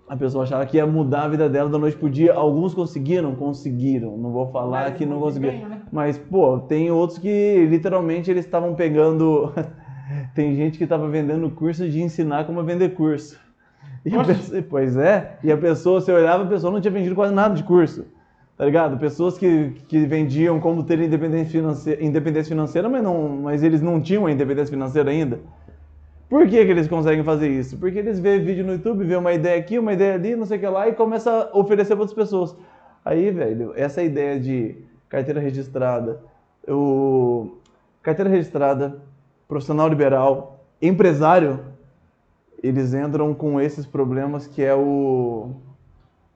[0.07, 2.33] A pessoa achava que ia mudar a vida dela da noite pro dia.
[2.33, 4.15] Alguns conseguiram, conseguiram.
[4.15, 5.53] Não vou falar Mas que não conseguiram.
[5.57, 5.81] bem, né?
[5.91, 9.51] Mas, pô, tem outros que literalmente eles estavam pegando.
[10.35, 13.46] tem gente que estava vendendo curso de ensinar como vender curso.
[14.05, 17.33] E pessoa- pois é, e a pessoa, você olhava, a pessoa não tinha vendido quase
[17.33, 18.05] nada de curso.
[18.57, 18.97] Tá ligado?
[18.97, 24.01] Pessoas que, que vendiam como ter independência financeira, independência financeira mas, não, mas eles não
[24.01, 25.39] tinham a independência financeira ainda.
[26.27, 27.77] Por que, que eles conseguem fazer isso?
[27.77, 30.57] Porque eles vêem vídeo no YouTube, vê uma ideia aqui, uma ideia ali, não sei
[30.57, 32.55] o que lá, e começa a oferecer para outras pessoas.
[33.05, 34.75] Aí, velho, essa ideia de
[35.07, 36.19] carteira registrada,
[36.67, 37.57] o
[38.01, 39.01] carteira registrada,
[39.47, 41.59] profissional liberal, empresário,
[42.61, 45.51] eles entram com esses problemas que é o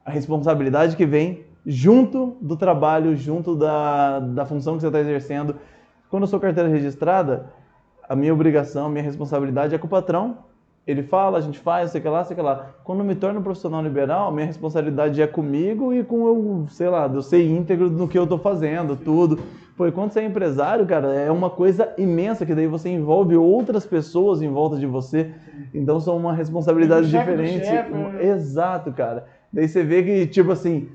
[0.03, 5.57] a responsabilidade que vem junto do trabalho, junto da, da função que você está exercendo.
[6.09, 7.51] Quando eu sou carteira registrada,
[8.09, 10.39] a minha obrigação, a minha responsabilidade é com o patrão.
[10.85, 12.71] Ele fala, a gente faz, sei que lá, sei que lá.
[12.83, 17.07] Quando eu me torno profissional liberal, minha responsabilidade é comigo e com eu, sei lá,
[17.07, 19.39] eu ser íntegro no que eu tô fazendo, tudo.
[19.77, 23.37] Pô, e quando você é empresário, cara, é uma coisa imensa, que daí você envolve
[23.37, 25.31] outras pessoas em volta de você.
[25.73, 27.65] Então são uma responsabilidade diferente.
[27.65, 28.27] chefe, né?
[28.27, 29.25] Exato, cara.
[29.53, 30.89] Daí você vê que, tipo assim,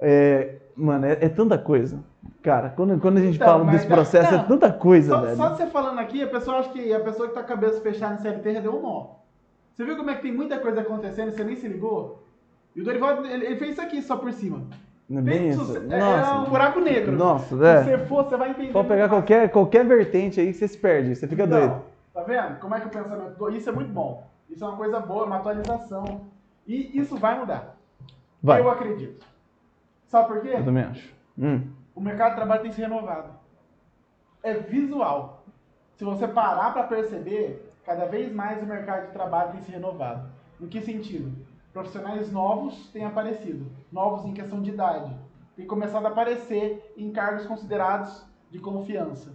[0.00, 2.02] é, mano, é, é tanta coisa.
[2.42, 5.36] Cara, quando, quando a gente Então, fala desse processo, não, é tanta coisa, Só, velho.
[5.36, 7.56] só de você falando aqui, a pessoa acha que a pessoa que tá com a
[7.56, 9.06] cabeça fechada em CLT já deu um nó.
[9.74, 12.22] Você viu como é que tem muita coisa acontecendo e você nem se ligou?
[12.74, 14.62] E o Dorival, ele, ele fez isso aqui só por cima.
[15.08, 15.76] Não é bem isso?
[15.90, 17.12] é, é um buraco negro.
[17.16, 17.82] Nossa, Se é.
[17.84, 18.72] você for, você vai entender.
[18.72, 21.82] Pode pegar qualquer, qualquer vertente aí que você se perde, você fica Então, doido.
[22.12, 22.58] Tá vendo?
[22.58, 23.50] Como é que o pensamento.
[23.50, 24.26] Isso é muito bom.
[24.50, 26.22] Isso é uma coisa boa, uma atualização.
[26.66, 27.76] E isso vai mudar.
[28.42, 28.60] Vai.
[28.60, 29.24] Eu acredito.
[30.06, 30.50] Sabe por quê?
[30.54, 31.14] Eu também acho.
[31.38, 31.70] Hum.
[31.94, 33.30] O mercado de trabalho tem se renovado.
[34.42, 35.44] É visual.
[35.94, 40.28] Se você parar para perceber, cada vez mais o mercado de trabalho tem se renovado.
[40.60, 41.32] Em que sentido?
[41.72, 45.14] Profissionais novos têm aparecido, novos em questão de idade.
[45.56, 49.32] Tem começado a aparecer em cargos considerados de confiança.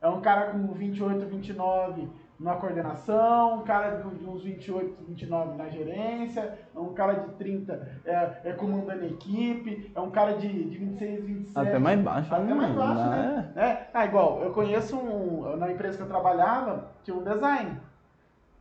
[0.00, 2.08] É um cara com 28, 29
[2.40, 8.40] na coordenação, um cara de uns 28, 29 na gerência, um cara de 30 é,
[8.44, 11.68] é comandando a equipe, é um cara de, de 26, 27.
[11.68, 12.34] Até mais baixo.
[12.34, 13.52] Até mais baixo, né?
[13.54, 13.62] né?
[13.62, 15.54] É, ah, igual, eu conheço um.
[15.58, 17.76] Na empresa que eu trabalhava, tinha um design.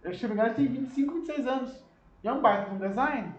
[0.04, 1.84] Eu, se não me engano, ele tem 25, 26 anos.
[2.22, 3.30] E é um baita de um design.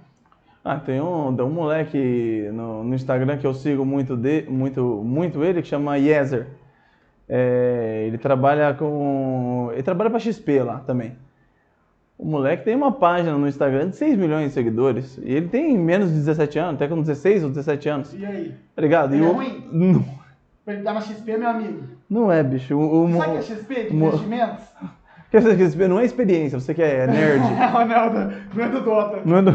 [0.64, 4.83] Ah, tem um, tem um moleque no, no Instagram que eu sigo muito, de, muito,
[5.05, 6.46] muito ele, que chama Yezer.
[7.33, 9.71] É, ele trabalha com.
[9.73, 11.16] Ele trabalha pra XP lá também.
[12.19, 15.16] O moleque tem uma página no Instagram de 6 milhões de seguidores.
[15.23, 18.12] E ele tem menos de 17 anos, até com 16 ou 17 anos.
[18.14, 18.55] E aí?
[18.75, 19.14] Tá ligado?
[19.14, 19.69] Ele E é o- ruim?
[19.73, 20.05] Não,
[20.64, 21.85] Pra ele dar na XP, meu amigo.
[22.11, 22.77] não é, bicho.
[22.77, 24.64] O, o, Sabe o que é XP de investimentos?
[25.31, 27.38] Quer dizer XP não é experiência, você que é nerd.
[27.40, 29.21] não, não, não é do Dota.
[29.25, 29.53] Não é do-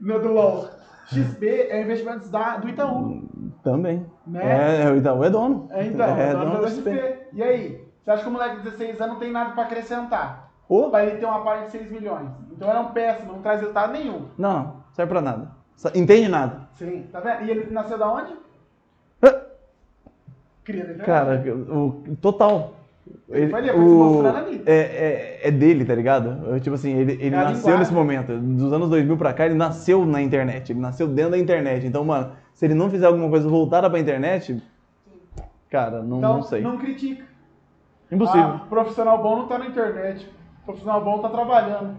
[0.00, 0.70] Não é do LoL.
[1.08, 3.22] XP é investimentos da, do Itaú.
[3.62, 4.06] Também.
[4.26, 4.40] Né?
[4.42, 5.68] É, é, o Itaú é dono.
[5.70, 6.90] É, então, é é dono dono da da XP.
[6.90, 7.18] XP.
[7.32, 7.84] E aí?
[8.02, 10.50] Você acha que o moleque de 16 anos não tem nada pra acrescentar?
[10.68, 12.28] Ô, Pra ele ter uma parte de 6 milhões.
[12.52, 14.26] Então ele é um péssimo, não traz resultado nenhum.
[14.38, 15.50] Não, não, serve pra nada.
[15.94, 16.68] Entende nada.
[16.74, 17.42] Sim, tá vendo?
[17.44, 18.32] E ele nasceu da onde?
[20.64, 21.06] Cria da internet.
[21.06, 21.42] Cara,
[21.74, 22.74] o, total.
[23.30, 24.62] Ele, mostrando ali.
[24.66, 26.60] é, é, é dele, tá ligado?
[26.60, 27.78] Tipo assim, ele, ele É nasceu linguagem.
[27.78, 28.36] nesse momento.
[28.38, 30.72] Dos anos 2000 pra cá, ele nasceu na internet.
[30.72, 31.86] Ele nasceu dentro da internet.
[31.86, 34.60] Então, mano, se ele não fizer alguma coisa voltada pra internet,
[35.70, 36.60] cara, não, então, não sei.
[36.60, 37.22] não critica.
[38.10, 38.42] Impossível.
[38.42, 40.28] Ah, profissional bom não tá na internet.
[40.64, 41.96] Profissional bom tá trabalhando.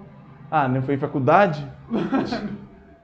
[0.51, 1.65] Ah, não foi em faculdade?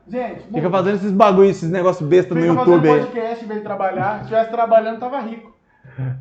[0.05, 0.69] Gente, Fica muda.
[0.69, 2.99] fazendo esses bagulho, esses negócios besta no Fica YouTube fazendo aí.
[3.05, 4.15] podcast em vez de trabalhar.
[4.17, 5.55] Se estivesse trabalhando, tava rico.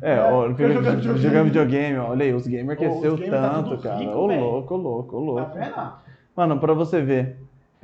[0.01, 1.97] É, É, ó, fica jogando jogando, videogame.
[1.97, 3.97] Olha aí, os gamers cresceu tá tanto, tudo cara.
[3.97, 5.41] rico, Ô louco, ô louco, ô louco.
[5.41, 5.93] Tá vendo?
[6.35, 7.37] Mano, pra você ver,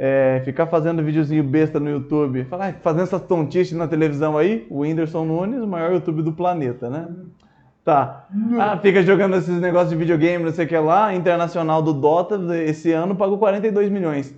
[0.03, 4.65] é, ficar fazendo videozinho besta no YouTube, falar, "Ai, fazendo essas tontices na televisão aí,
[4.67, 7.07] o Whindersson Nunes, o maior YouTube do planeta, né?
[7.85, 8.25] Tá.
[8.59, 12.39] Ah, fica jogando esses negócios de videogame, não sei o que lá, internacional do Dota,
[12.65, 14.35] esse ano pagou 42 milhões.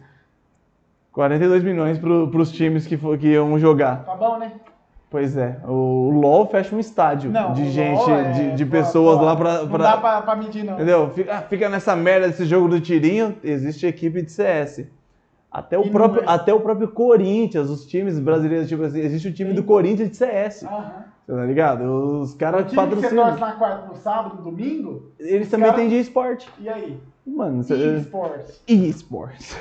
[1.14, 4.04] 42 milhões pro, pros times que, for, que iam jogar.
[4.04, 4.52] Tá bom, né?
[5.10, 9.20] Pois é, o LoL fecha um estádio Não, de gente, é- de, de pô, pessoas
[9.20, 9.60] pô, lá pra...
[9.62, 10.74] Não pra- dá pra, pra medir, não.
[10.74, 11.10] Entendeu?
[11.12, 14.88] Fica, fica nessa merda desse jogo do tirinho, existe equipe de CS.
[15.54, 16.26] Até o, próprio, é.
[16.28, 19.56] até o próprio Corinthians, os times brasileiros, tipo assim, existe o time Sim.
[19.56, 20.64] do Corinthians de CS.
[20.64, 20.92] Aham.
[21.26, 21.82] Você tá ligado?
[22.22, 23.38] Os caras que você torce patrocinam.
[23.40, 26.50] na quarta, no sábado, no domingo, Eles também cara- têm de esporte.
[26.60, 26.98] e aí?
[27.26, 28.62] Mano, cê- E-sports.
[28.68, 29.56] e-sports.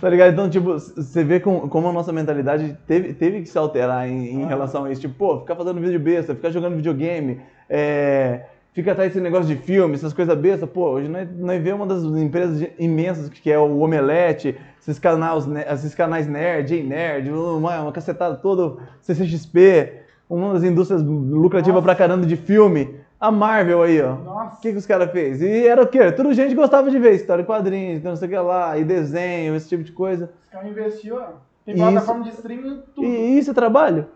[0.00, 0.32] Tá ligado?
[0.32, 4.34] Então, tipo, você vê com- como a nossa mentalidade teve, teve que se alterar em,
[4.40, 4.48] em Ah.
[4.48, 5.00] relação a isso.
[5.00, 8.42] Tipo, pô, ficar fazendo vídeo besta, ficar jogando videogame, é,
[8.76, 10.68] fica atrás desse negócio de filme, essas coisas bestas.
[10.68, 15.46] Pô, hoje nós, nós vemos uma das empresas imensas que é o Omelete, esses canais,
[15.46, 19.94] ne- esses canais nerd, J Nerd, uma, uma cacetada toda, CCXP,
[20.28, 21.84] uma das indústrias lucrativas Nossa.
[21.86, 22.94] pra caramba de filme.
[23.18, 24.14] A Marvel aí, ó.
[24.16, 24.58] Nossa.
[24.58, 25.40] O que, que os caras fez?
[25.40, 26.12] E era o quê?
[26.12, 29.56] Tudo gente gostava de ver, história em quadrinhos, não sei o que lá, e desenho,
[29.56, 30.30] esse tipo de coisa.
[30.44, 31.28] Os caras investiu, ó.
[31.64, 33.06] Tem plataforma de streaming, tudo.
[33.06, 34.06] E isso é trabalho?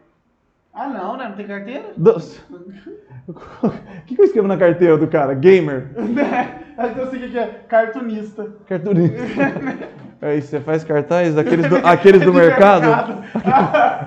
[0.73, 1.29] Ah, não, né?
[1.29, 1.93] Não tem carteira?
[1.97, 2.41] Dos-
[3.29, 3.71] O
[4.07, 5.35] que, que eu escrevo na carteira do cara?
[5.35, 5.91] Gamer?
[6.77, 8.51] Aí eu sei o que que é cartunista.
[8.67, 9.17] Cartunista.
[10.23, 12.87] Aí você faz cartaz, aqueles do, aqueles do De mercado.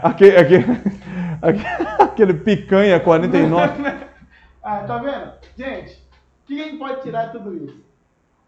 [0.04, 0.66] Aquele, aquele,
[1.42, 3.72] aquele, aquele picanha 49.
[4.62, 5.32] ah, tá vendo?
[5.58, 7.82] Gente, o que a gente pode tirar de tudo isso?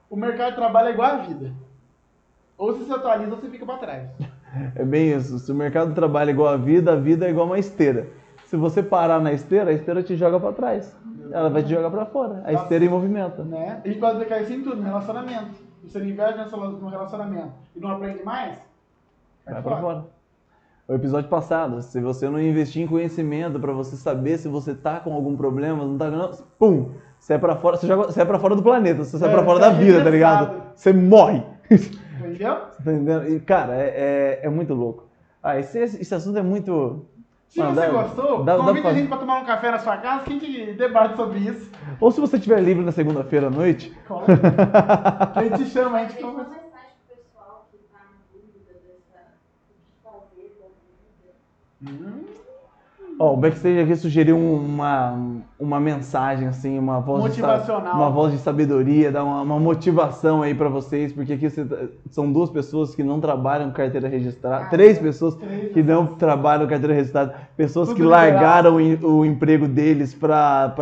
[0.10, 1.51] O mercado de trabalho é igual a vida.
[2.58, 4.10] Ou você se atualiza ou você fica pra trás.
[4.76, 5.39] É bem isso.
[5.39, 8.08] Se o mercado trabalha igual a vida, a vida é igual uma esteira.
[8.46, 10.96] Se você parar na esteira, a esteira te joga pra trás.
[11.32, 12.41] Ela vai te jogar pra fora.
[12.46, 13.44] A esteira em movimento.
[13.44, 13.82] Né?
[13.84, 15.56] A gente pode aplicar isso em tudo, no relacionamento.
[15.82, 18.58] Se você não investe no relacionamento e não aprende mais,
[19.46, 20.06] Vai pra fora.
[20.88, 25.00] O episódio passado, se você não investir em conhecimento pra você saber se você tá
[25.00, 28.26] com algum problema, não tá não, pum, você é para fora, você, joga, você é
[28.26, 30.62] para fora do planeta, você sai É, pra fora você da é vida, tá ligado?
[30.76, 31.44] Você morre.
[32.36, 32.56] Entendeu?
[32.56, 33.28] Tá entendendo?
[33.30, 35.06] E, cara, é, é, é muito louco.
[35.41, 37.06] Ah, esse, esse assunto é muito.
[37.48, 39.71] Se Mano, você dá- gostou, dá- dá convide pra- a gente pra tomar um café
[39.71, 41.71] na sua casa que a gente debate sobre isso.
[42.02, 44.26] Ou se você estiver livre na segunda-feira à noite, Cola.
[45.36, 46.50] a gente chama, a gente conversa.
[46.50, 48.00] mensagem pro pessoal que tá
[50.34, 50.65] que vida.
[51.84, 52.26] Hum,
[53.19, 55.17] ó, o backstage aqui sugeriu um, uma,
[55.60, 57.95] uma mensagem, assim, uma voz de, Motivacional.
[57.95, 61.78] uma voz de sabedoria, dar uma, uma motivação aí pra vocês, porque aqui você tá-
[62.12, 66.06] são duas pessoas que não trabalham com carteira registrada, Ah, três pessoas três que não
[66.08, 70.73] trabalham com carteira registrada, pessoas Tudo que largaram o, o emprego deles pra,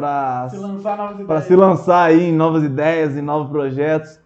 [0.49, 4.19] Se lançar pra se lançar aí em novas ideias, em novos projetos.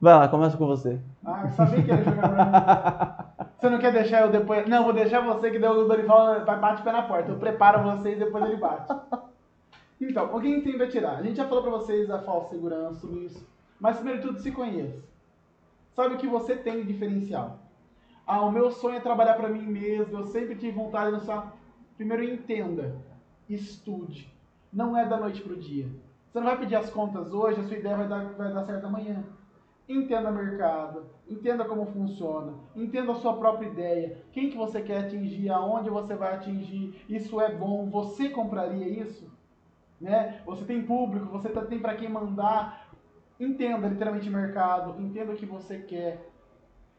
[0.00, 0.98] Vai lá, começa com você.
[1.24, 3.25] Ah, eu sabia que ia jogar pra mim.
[3.58, 4.68] Você não quer deixar eu depois.
[4.68, 7.32] Não, vou deixar você que deu o Dorival vai bate o pé na porta.
[7.32, 8.92] Eu preparo você e depois ele bate.
[9.98, 11.16] Então, o que a gente tem pra tirar?
[11.16, 13.46] A gente já falou pra vocês a falsa segurança, tudo isso.
[13.80, 15.02] Mas primeiro de tudo, se conheça.
[15.94, 17.58] Sabe o que você tem de diferencial?
[18.26, 20.18] Ah, o meu sonho é trabalhar pra mim mesmo.
[20.18, 21.56] Eu sempre tive vontade de lançar.
[21.96, 22.94] Primeiro entenda.
[23.48, 24.30] Estude.
[24.70, 25.88] Não é da noite pro dia.
[26.28, 28.84] Você não vai pedir as contas hoje, a sua ideia vai dar, vai dar certo
[28.84, 29.24] amanhã.
[29.88, 35.04] Entenda o mercado, entenda como funciona, entenda a sua própria ideia, quem que você quer
[35.04, 39.30] atingir, aonde você vai atingir, isso é bom, você compraria isso?
[40.00, 40.42] Né?
[40.44, 42.88] Você tem público, você tá- tem para quem mandar,
[43.38, 46.30] entenda literalmente o mercado, entenda o que você quer.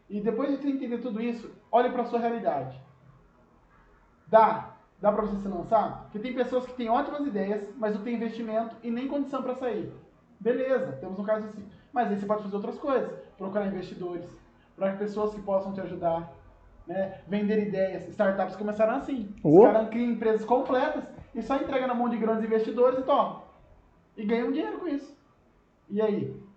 [0.09, 2.81] E depois de você entender tudo isso, olhe para sua realidade.
[4.27, 6.03] Dá, dá para você se lançar?
[6.03, 9.55] Porque tem pessoas que têm ótimas ideias, mas não tem investimento e nem condição para
[9.55, 9.91] sair.
[10.39, 11.65] Beleza, temos um caso assim.
[11.91, 13.09] Mas aí você pode fazer outras coisas.
[13.37, 14.25] Procurar investidores,
[14.75, 16.31] procurar pessoas que possam te ajudar.
[16.85, 17.19] Né?
[17.27, 18.07] Vender ideias.
[18.09, 19.33] Startups começaram assim.
[19.43, 21.03] Os caras criam empresas completas
[21.35, 23.43] e só entrega na mão de grandes investidores e toma.
[24.15, 25.15] E ganham dinheiro com isso.
[25.89, 26.47] E aí?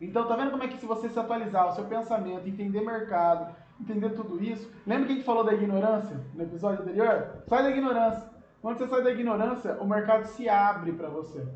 [0.00, 3.54] Então, tá vendo como é que se você se atualizar o seu pensamento, entender mercado,
[3.80, 4.70] entender tudo isso.
[4.86, 7.42] Lembra que a gente falou da ignorância no episódio anterior?
[7.46, 8.28] Sai da ignorância.
[8.60, 11.46] Quando você sai da ignorância, o mercado se abre para você.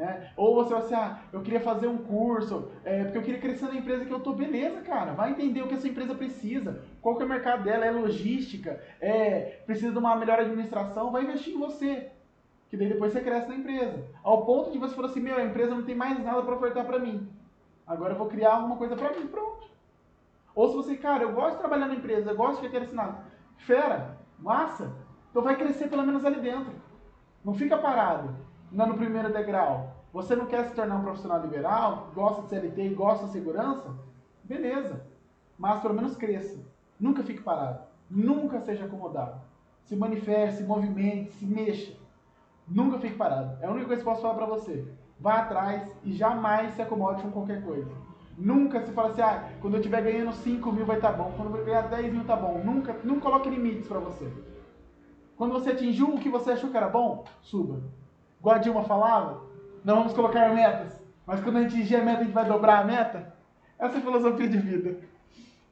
[0.00, 0.32] Né?
[0.34, 3.66] Ou você vai assim, ah, eu queria fazer um curso, é, porque eu queria crescer
[3.66, 7.16] na empresa que eu tô, beleza, cara, vai entender o que essa empresa precisa, qual
[7.16, 11.52] que é o mercado dela, é logística, é, precisa de uma melhor administração, vai investir
[11.52, 12.10] em você,
[12.70, 15.44] que daí depois você cresce na empresa, ao ponto de você falar assim, meu, a
[15.44, 17.28] empresa não tem mais nada para ofertar para mim,
[17.86, 19.68] agora eu vou criar alguma coisa para mim, pronto.
[20.54, 23.26] Ou se você, cara, eu gosto de trabalhar na empresa, eu gosto de carteira assinada,
[23.58, 24.94] fera, massa,
[25.30, 26.72] então vai crescer pelo menos ali dentro,
[27.44, 28.34] não fica parado,
[28.72, 29.89] não no primeiro degrau.
[30.12, 33.94] Você não quer se tornar um profissional liberal, gosta de CLT e gosta de segurança?
[34.42, 35.06] Beleza.
[35.56, 36.58] Mas pelo menos cresça.
[36.98, 37.80] Nunca fique parado.
[38.10, 39.40] Nunca seja acomodado.
[39.84, 41.92] Se manifeste, se movimente, se mexa.
[42.66, 43.56] Nunca fique parado.
[43.60, 44.86] É a única coisa que eu posso falar pra você.
[45.18, 47.90] Vá atrás e jamais se acomode com qualquer coisa.
[48.36, 51.56] Nunca se fala assim, ah, quando eu estiver ganhando 5 mil vai estar bom, quando
[51.56, 52.58] eu ganhar 10 mil tá bom.
[52.64, 54.32] Nunca, nunca coloque limites pra você.
[55.36, 57.80] Quando você atingiu o que você achou que era bom, suba.
[58.40, 59.42] Igual a Dilma falava,
[59.84, 62.80] não vamos colocar metas, mas quando a gente atingir a meta, a gente vai dobrar
[62.80, 63.32] a meta.
[63.78, 64.96] Essa é a filosofia de vida,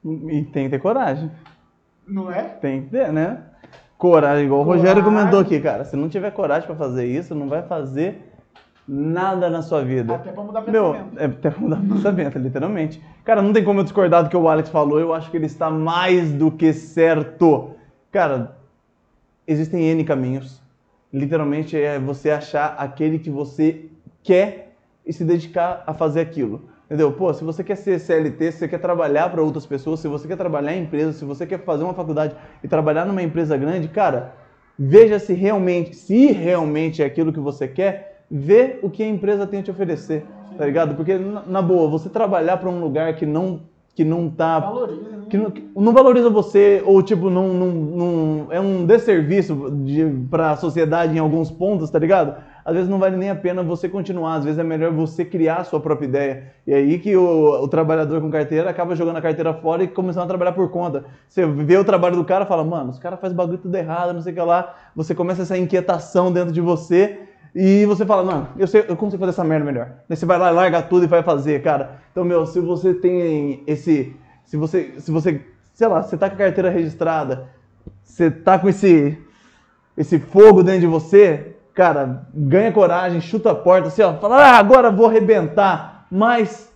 [0.04, 1.30] E tem que ter coragem.
[2.06, 2.42] não é?
[2.42, 3.42] Tem que ter, né?
[3.98, 4.84] Coragem, igual Coragem.
[4.84, 5.84] o Rogério comentou aqui, cara.
[5.84, 8.24] Se não tiver coragem pra fazer isso, não vai fazer
[8.86, 10.14] nada na sua vida.
[10.14, 11.18] Até pra mudar Meu, pensamento.
[11.20, 13.02] é até pra mudar pensamento, literalmente.
[13.24, 14.98] Cara, não tem como eu discordar do que o Alex falou.
[15.00, 17.72] Eu acho que ele está mais do que certo.
[18.10, 18.56] Cara,
[19.46, 20.62] existem N caminhos.
[21.12, 23.90] literalmente é você achar aquele que você
[24.28, 24.76] quer
[25.06, 26.68] e se dedicar a fazer aquilo.
[26.84, 27.10] Entendeu?
[27.12, 30.28] Pô, se você quer ser CLT, se você quer trabalhar para outras pessoas, se você
[30.28, 33.88] quer trabalhar em empresa, se você quer fazer uma faculdade e trabalhar numa empresa grande,
[33.88, 34.34] cara,
[34.78, 39.46] veja se realmente, se realmente é aquilo que você quer, vê o que a empresa
[39.46, 40.26] tem a te oferecer,
[40.58, 40.94] tá ligado?
[40.94, 43.62] Porque na, boa, você trabalhar para um lugar que não
[43.94, 45.26] que não tá Valoriza, né?
[45.28, 49.56] que não, que não valoriza você ou tipo não, não, não é um desserviço
[50.30, 52.36] para a sociedade em alguns pontos, tá ligado?
[52.68, 55.56] Às vezes não vale nem a pena você continuar, às vezes é melhor você criar
[55.56, 56.52] a sua própria ideia.
[56.66, 60.24] E aí que o, o trabalhador com carteira acaba jogando a carteira fora e começando
[60.24, 61.06] a trabalhar por conta.
[61.26, 64.20] Você vê o trabalho do cara fala, mano, os caras fazem bagulho tudo errado, não
[64.20, 64.74] sei o que lá.
[64.94, 67.20] Você começa essa inquietação dentro de você
[67.54, 69.90] e você fala, não, eu, sei, eu consigo fazer essa merda melhor.
[70.06, 72.02] Daí você vai lá, larga tudo e vai fazer, cara.
[72.12, 74.14] Então, meu, se você tem esse.
[74.44, 75.40] Se você, se você,
[75.72, 77.48] sei lá, você tá com a carteira registrada,
[78.04, 79.16] você tá com esse,
[79.96, 84.58] esse fogo dentro de você, cara, ganha coragem, chuta a porta, assim, ó, fala, ah,
[84.58, 86.06] agora vou arrebentar.
[86.10, 86.70] Mas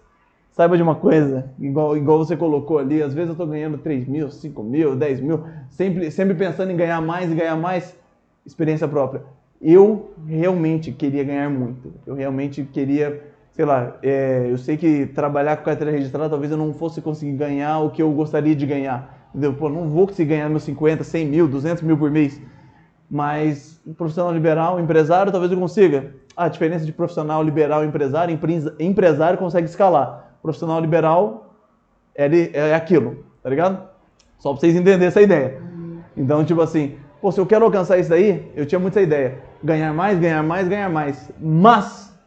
[0.52, 4.06] saiba de uma coisa, igual, igual você colocou ali, às vezes eu tô ganhando 3
[4.06, 7.94] mil, 5 mil, 10 mil, sempre, sempre pensando em ganhar mais e ganhar mais,
[8.46, 9.22] experiência própria
[9.62, 11.94] eu realmente queria ganhar muito.
[12.04, 13.22] Eu realmente queria,
[13.52, 17.34] sei lá, é, eu sei que trabalhar com carteira registrada talvez eu não fosse conseguir
[17.34, 19.30] ganhar o que eu gostaria de ganhar.
[19.30, 19.54] Entendeu?
[19.54, 22.40] Pô, não vou conseguir ganhar meus 50, 100 mil, 200 mil por mês.
[23.12, 26.14] Mas profissional liberal, empresário, talvez eu consiga.
[26.34, 28.38] A diferença de profissional liberal e empresário,
[28.80, 30.38] empresário consegue escalar.
[30.40, 31.54] Profissional liberal
[32.14, 33.86] é, é aquilo, tá ligado?
[34.38, 35.60] Só pra vocês entenderem essa ideia.
[36.16, 39.92] Então, tipo assim, pô, se eu quero alcançar isso daí, eu tinha muita ideia ganhar
[39.92, 41.30] mais, ganhar mais, ganhar mais.
[41.38, 42.18] Mas,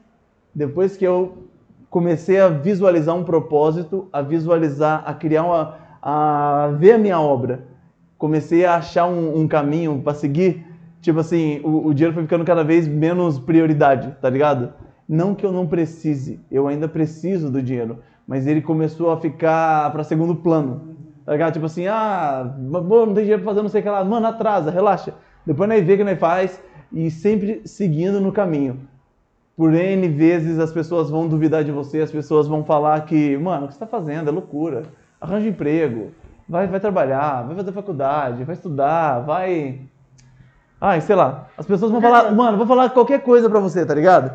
[0.54, 1.50] depois que eu
[1.90, 5.78] comecei a visualizar um propósito, a visualizar, a criar uma.
[6.00, 7.66] a ver a minha obra,
[8.18, 10.66] comecei a achar um, um caminho para seguir,
[11.06, 14.74] tipo assim, o, o dinheiro foi ficando cada vez menos prioridade, tá ligado?
[15.08, 19.91] Não que eu não precise, eu ainda preciso do dinheiro, mas ele começou a ficar
[19.91, 20.95] para segundo plano.
[21.26, 21.53] Tá ligado?
[21.53, 24.03] Tipo assim, ah, não tem dinheiro pra fazer não sei o que lá.
[24.03, 25.14] Mano, atrasa, relaxa.
[25.45, 28.80] Depois nós vê que nós faz e sempre seguindo no caminho.
[29.58, 33.66] Por N vezes as pessoas vão duvidar de você, as pessoas vão falar que, mano,
[33.66, 34.84] o que você está fazendo é loucura.
[35.20, 36.12] Arranja emprego,
[36.47, 39.82] vai, vai trabalhar, vai fazer faculdade, vai estudar, vai.
[40.86, 41.48] Ai, sei lá.
[41.58, 44.32] As pessoas vão falar, mano, vou falar qualquer coisa pra você, tá ligado?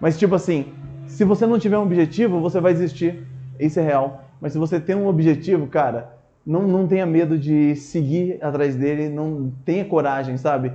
[0.00, 0.72] Mas tipo assim,
[1.08, 3.26] se você não tiver um objetivo, você vai desistir.
[3.58, 4.22] Isso é real.
[4.40, 6.12] Mas se você tem um objetivo, cara,
[6.46, 10.70] não, não tenha medo de seguir atrás dele, não tenha coragem, sabe?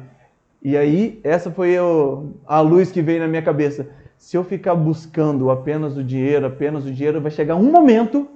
[0.61, 3.87] E aí, essa foi o, a luz que veio na minha cabeça.
[4.17, 8.27] Se eu ficar buscando apenas o dinheiro, apenas o dinheiro, vai chegar um momento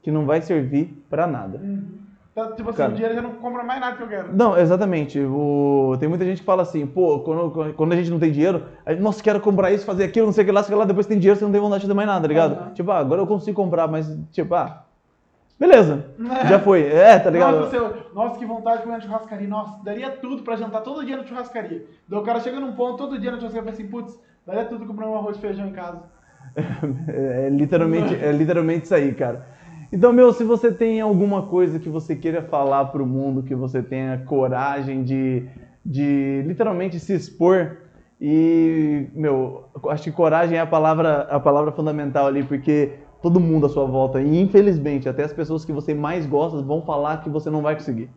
[0.00, 1.58] que não vai servir para nada.
[1.58, 1.97] Uhum.
[2.38, 4.36] Então, tipo assim, Cara, o dinheiro já não compra mais nada que eu quero.
[4.36, 5.18] Não, exatamente.
[5.18, 5.96] O...
[5.98, 8.92] Tem muita gente que fala assim, pô, quando, quando a gente não tem dinheiro, a
[8.92, 11.06] gente, nossa, quero comprar isso, fazer aquilo, não sei o que lá, sei lá, depois
[11.06, 12.60] tem dinheiro, você não tem vontade de fazer mais nada, tá ligado?
[12.60, 12.74] Uhum.
[12.74, 14.84] Tipo, ah, agora eu consigo comprar, mas, tipo, ah,
[15.58, 16.04] Beleza,
[16.44, 16.46] é.
[16.46, 16.82] já foi.
[16.86, 17.58] É, tá ligado?
[17.58, 19.48] Nossa, nossa, que vontade de comer na churrascaria.
[19.48, 21.84] Nossa, daria tudo pra jantar todo dia na churrascaria.
[22.08, 24.16] Daí o cara chega num ponto todo dia na churrascaria e fala assim, putz,
[24.46, 26.02] daria tudo comprar um arroz e feijão em casa.
[27.08, 29.44] É, é, literalmente, é literalmente isso aí, cara.
[29.90, 33.82] Então, meu, se você tem alguma coisa que você queira falar pro mundo, que você
[33.82, 35.46] tenha coragem de,
[35.84, 37.78] de literalmente se expor,
[38.20, 43.66] e, meu, acho que coragem é a palavra, a palavra fundamental ali, porque todo mundo
[43.66, 44.20] à sua volta.
[44.20, 47.74] E infelizmente, até as pessoas que você mais gosta vão falar que você não vai
[47.74, 48.10] conseguir.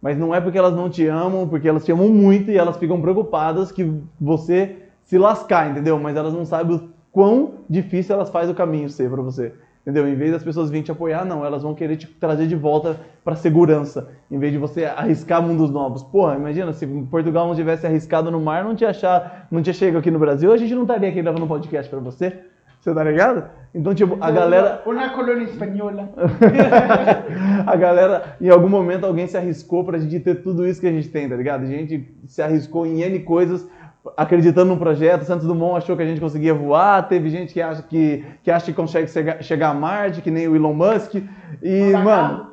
[0.00, 2.76] Mas não é porque elas não te amam, porque elas te amam muito e elas
[2.76, 5.98] ficam preocupadas que você se lascar, entendeu?
[5.98, 9.52] Mas elas não sabem o quão difícil elas fazem o caminho ser para você.
[9.90, 10.08] Entendeu?
[10.08, 12.96] Em vez das pessoas virem te apoiar, não, elas vão querer te trazer de volta
[13.24, 16.04] para segurança, em vez de você arriscar mundos novos.
[16.04, 19.98] Porra, imagina se Portugal não tivesse arriscado no mar, não tinha achar, não tinha chegado
[19.98, 22.38] aqui no Brasil, a gente não estaria aqui gravando um podcast para você.
[22.80, 23.44] Você tá ligado?
[23.74, 24.82] Então, tipo, a galera.
[24.86, 26.08] Uma colônia espanhola.
[27.66, 30.92] a galera, em algum momento, alguém se arriscou pra gente ter tudo isso que a
[30.92, 31.64] gente tem, tá ligado?
[31.64, 33.68] A gente se arriscou em N coisas
[34.16, 35.24] acreditando no projeto.
[35.24, 37.08] Santos Dumont achou que a gente conseguia voar.
[37.08, 39.08] Teve gente que acha que, que, acha que consegue
[39.42, 41.14] chegar a Marte, que nem o Elon Musk.
[41.62, 42.38] E, Manda mano.
[42.38, 42.50] Carro.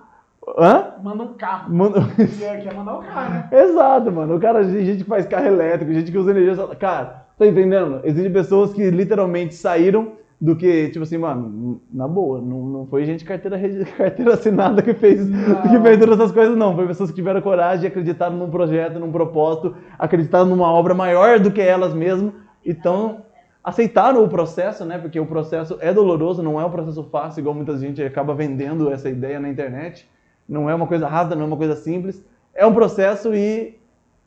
[0.58, 0.94] Hã?
[1.04, 1.74] Manda um carro.
[1.74, 2.02] Manda...
[2.18, 3.50] Quer mandar um carro, né?
[3.52, 4.36] Exato, mano.
[4.36, 6.68] O cara, gente que faz carro elétrico, gente que usa energia.
[6.76, 8.02] Cara Tá entendendo?
[8.04, 13.06] Existem pessoas que literalmente saíram do que, tipo assim, mano, na boa, não, não foi
[13.06, 13.60] gente carteira,
[13.98, 16.76] carteira assinada que fez, que fez todas essas coisas, não.
[16.76, 21.52] Foi pessoas que tiveram coragem, acreditaram num projeto, num propósito, acreditaram numa obra maior do
[21.52, 22.34] que elas mesmas,
[22.64, 23.26] então
[23.64, 24.98] aceitaram o processo, né?
[24.98, 28.92] Porque o processo é doloroso, não é um processo fácil, igual muita gente acaba vendendo
[28.92, 30.08] essa ideia na internet.
[30.48, 32.24] Não é uma coisa rápida, não é uma coisa simples.
[32.54, 33.78] É um processo e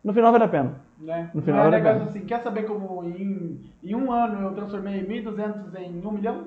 [0.04, 0.89] no final vale a pena.
[1.00, 1.30] Né?
[1.34, 5.02] No final é um negócio assim, quer saber como em, em um ano eu transformei
[5.06, 6.44] 1.200 em 1 milhão?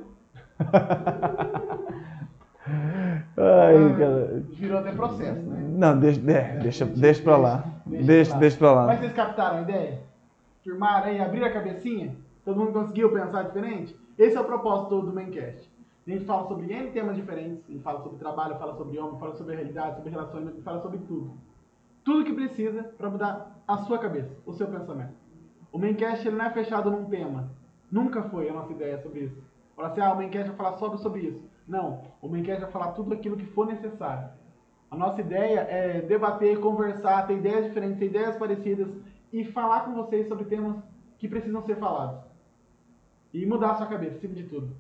[3.36, 4.43] Ai, Ah, cara.
[4.51, 5.68] Virou até processo, né?
[5.70, 7.66] Não, deixa, é, deixa, deixa pra lá.
[7.86, 8.86] Deixa Deixa, deixa pra lá.
[8.88, 9.99] Mas vocês captaram a ideia?
[10.64, 12.16] Firmaram aí, abriram a cabecinha?
[12.45, 13.95] Todo mundo conseguiu pensar diferente?
[14.18, 15.70] Esse é o propósito do Maincast.
[16.06, 17.64] A gente fala sobre N temas diferentes.
[17.68, 20.99] A gente fala sobre trabalho, fala sobre homem, fala sobre realidade, sobre relacionamento, fala sobre
[20.99, 21.34] tudo.
[22.04, 25.14] Tudo que precisa para mudar a sua cabeça, o seu pensamento.
[25.72, 27.51] O Maincast ele não é fechado num tema.
[27.91, 29.43] Nunca foi a nossa ideia sobre isso.
[29.76, 31.41] Falar assim, ah, o Maincast vai falar sobre, sobre isso.
[31.68, 34.30] Não, o Maincast vai falar tudo aquilo que for necessário.
[34.91, 38.88] A nossa ideia é debater, conversar, ter ideias diferentes, ter ideias parecidas
[39.32, 40.78] e falar com vocês sobre temas
[41.18, 42.22] que precisam ser falados.
[43.34, 44.76] E mudar a sua cabeça, acima de tudo.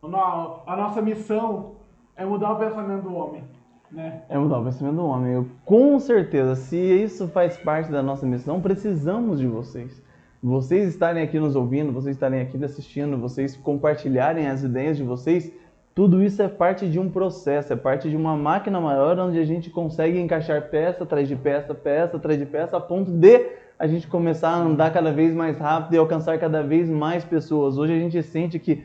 [0.00, 1.76] A nossa missão
[2.14, 3.44] é mudar o pensamento do homem.
[3.90, 4.22] Né?
[4.28, 5.32] É mudar o pensamento do homem.
[5.32, 10.02] Eu, com certeza, se isso faz parte da nossa missão, precisamos de vocês.
[10.42, 15.52] Vocês estarem aqui nos ouvindo, vocês estarem aqui assistindo, vocês compartilharem as ideias de vocês,
[15.98, 19.44] tudo isso é parte de um processo, é parte de uma máquina maior onde a
[19.44, 23.84] gente consegue encaixar peça atrás de peça, peça atrás de peça, a ponto de a
[23.88, 27.78] gente começar a andar cada vez mais rápido e alcançar cada vez mais pessoas.
[27.78, 28.84] Hoje a gente sente que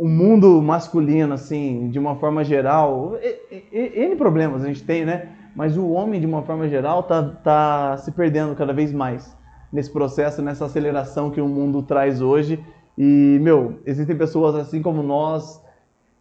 [0.00, 3.18] o mundo masculino, assim, de uma forma geral,
[3.70, 5.28] N problemas a gente tem, né?
[5.54, 9.36] Mas o homem, de uma forma geral, tá, tá se perdendo cada vez mais
[9.70, 12.64] nesse processo, nessa aceleração que o mundo traz hoje.
[12.96, 15.62] E, meu, existem pessoas assim como nós,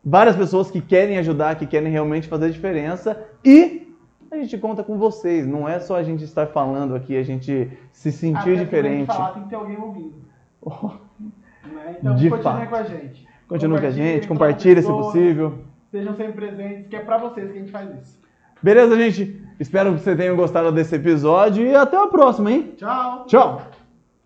[0.04, 3.96] várias pessoas que querem ajudar, que querem realmente fazer a diferença e
[4.30, 5.48] a gente conta com vocês.
[5.48, 8.98] Não é só a gente estar falando aqui, a gente se Até sentir pra diferente.
[8.98, 10.16] gente falar, tem que ter alguém ouvindo.
[11.62, 11.98] Né?
[12.00, 12.70] Então, De continue fato.
[12.70, 13.29] com a gente.
[13.50, 15.58] Continua com a gente, com compartilha se possível.
[15.92, 18.20] Sejam sempre presentes, que é pra vocês que a gente faz isso.
[18.62, 19.42] Beleza, gente?
[19.60, 22.74] Espero que vocês tenham gostado desse episódio e até a próxima, hein?
[22.78, 23.26] Tchau!
[23.26, 23.79] Tchau!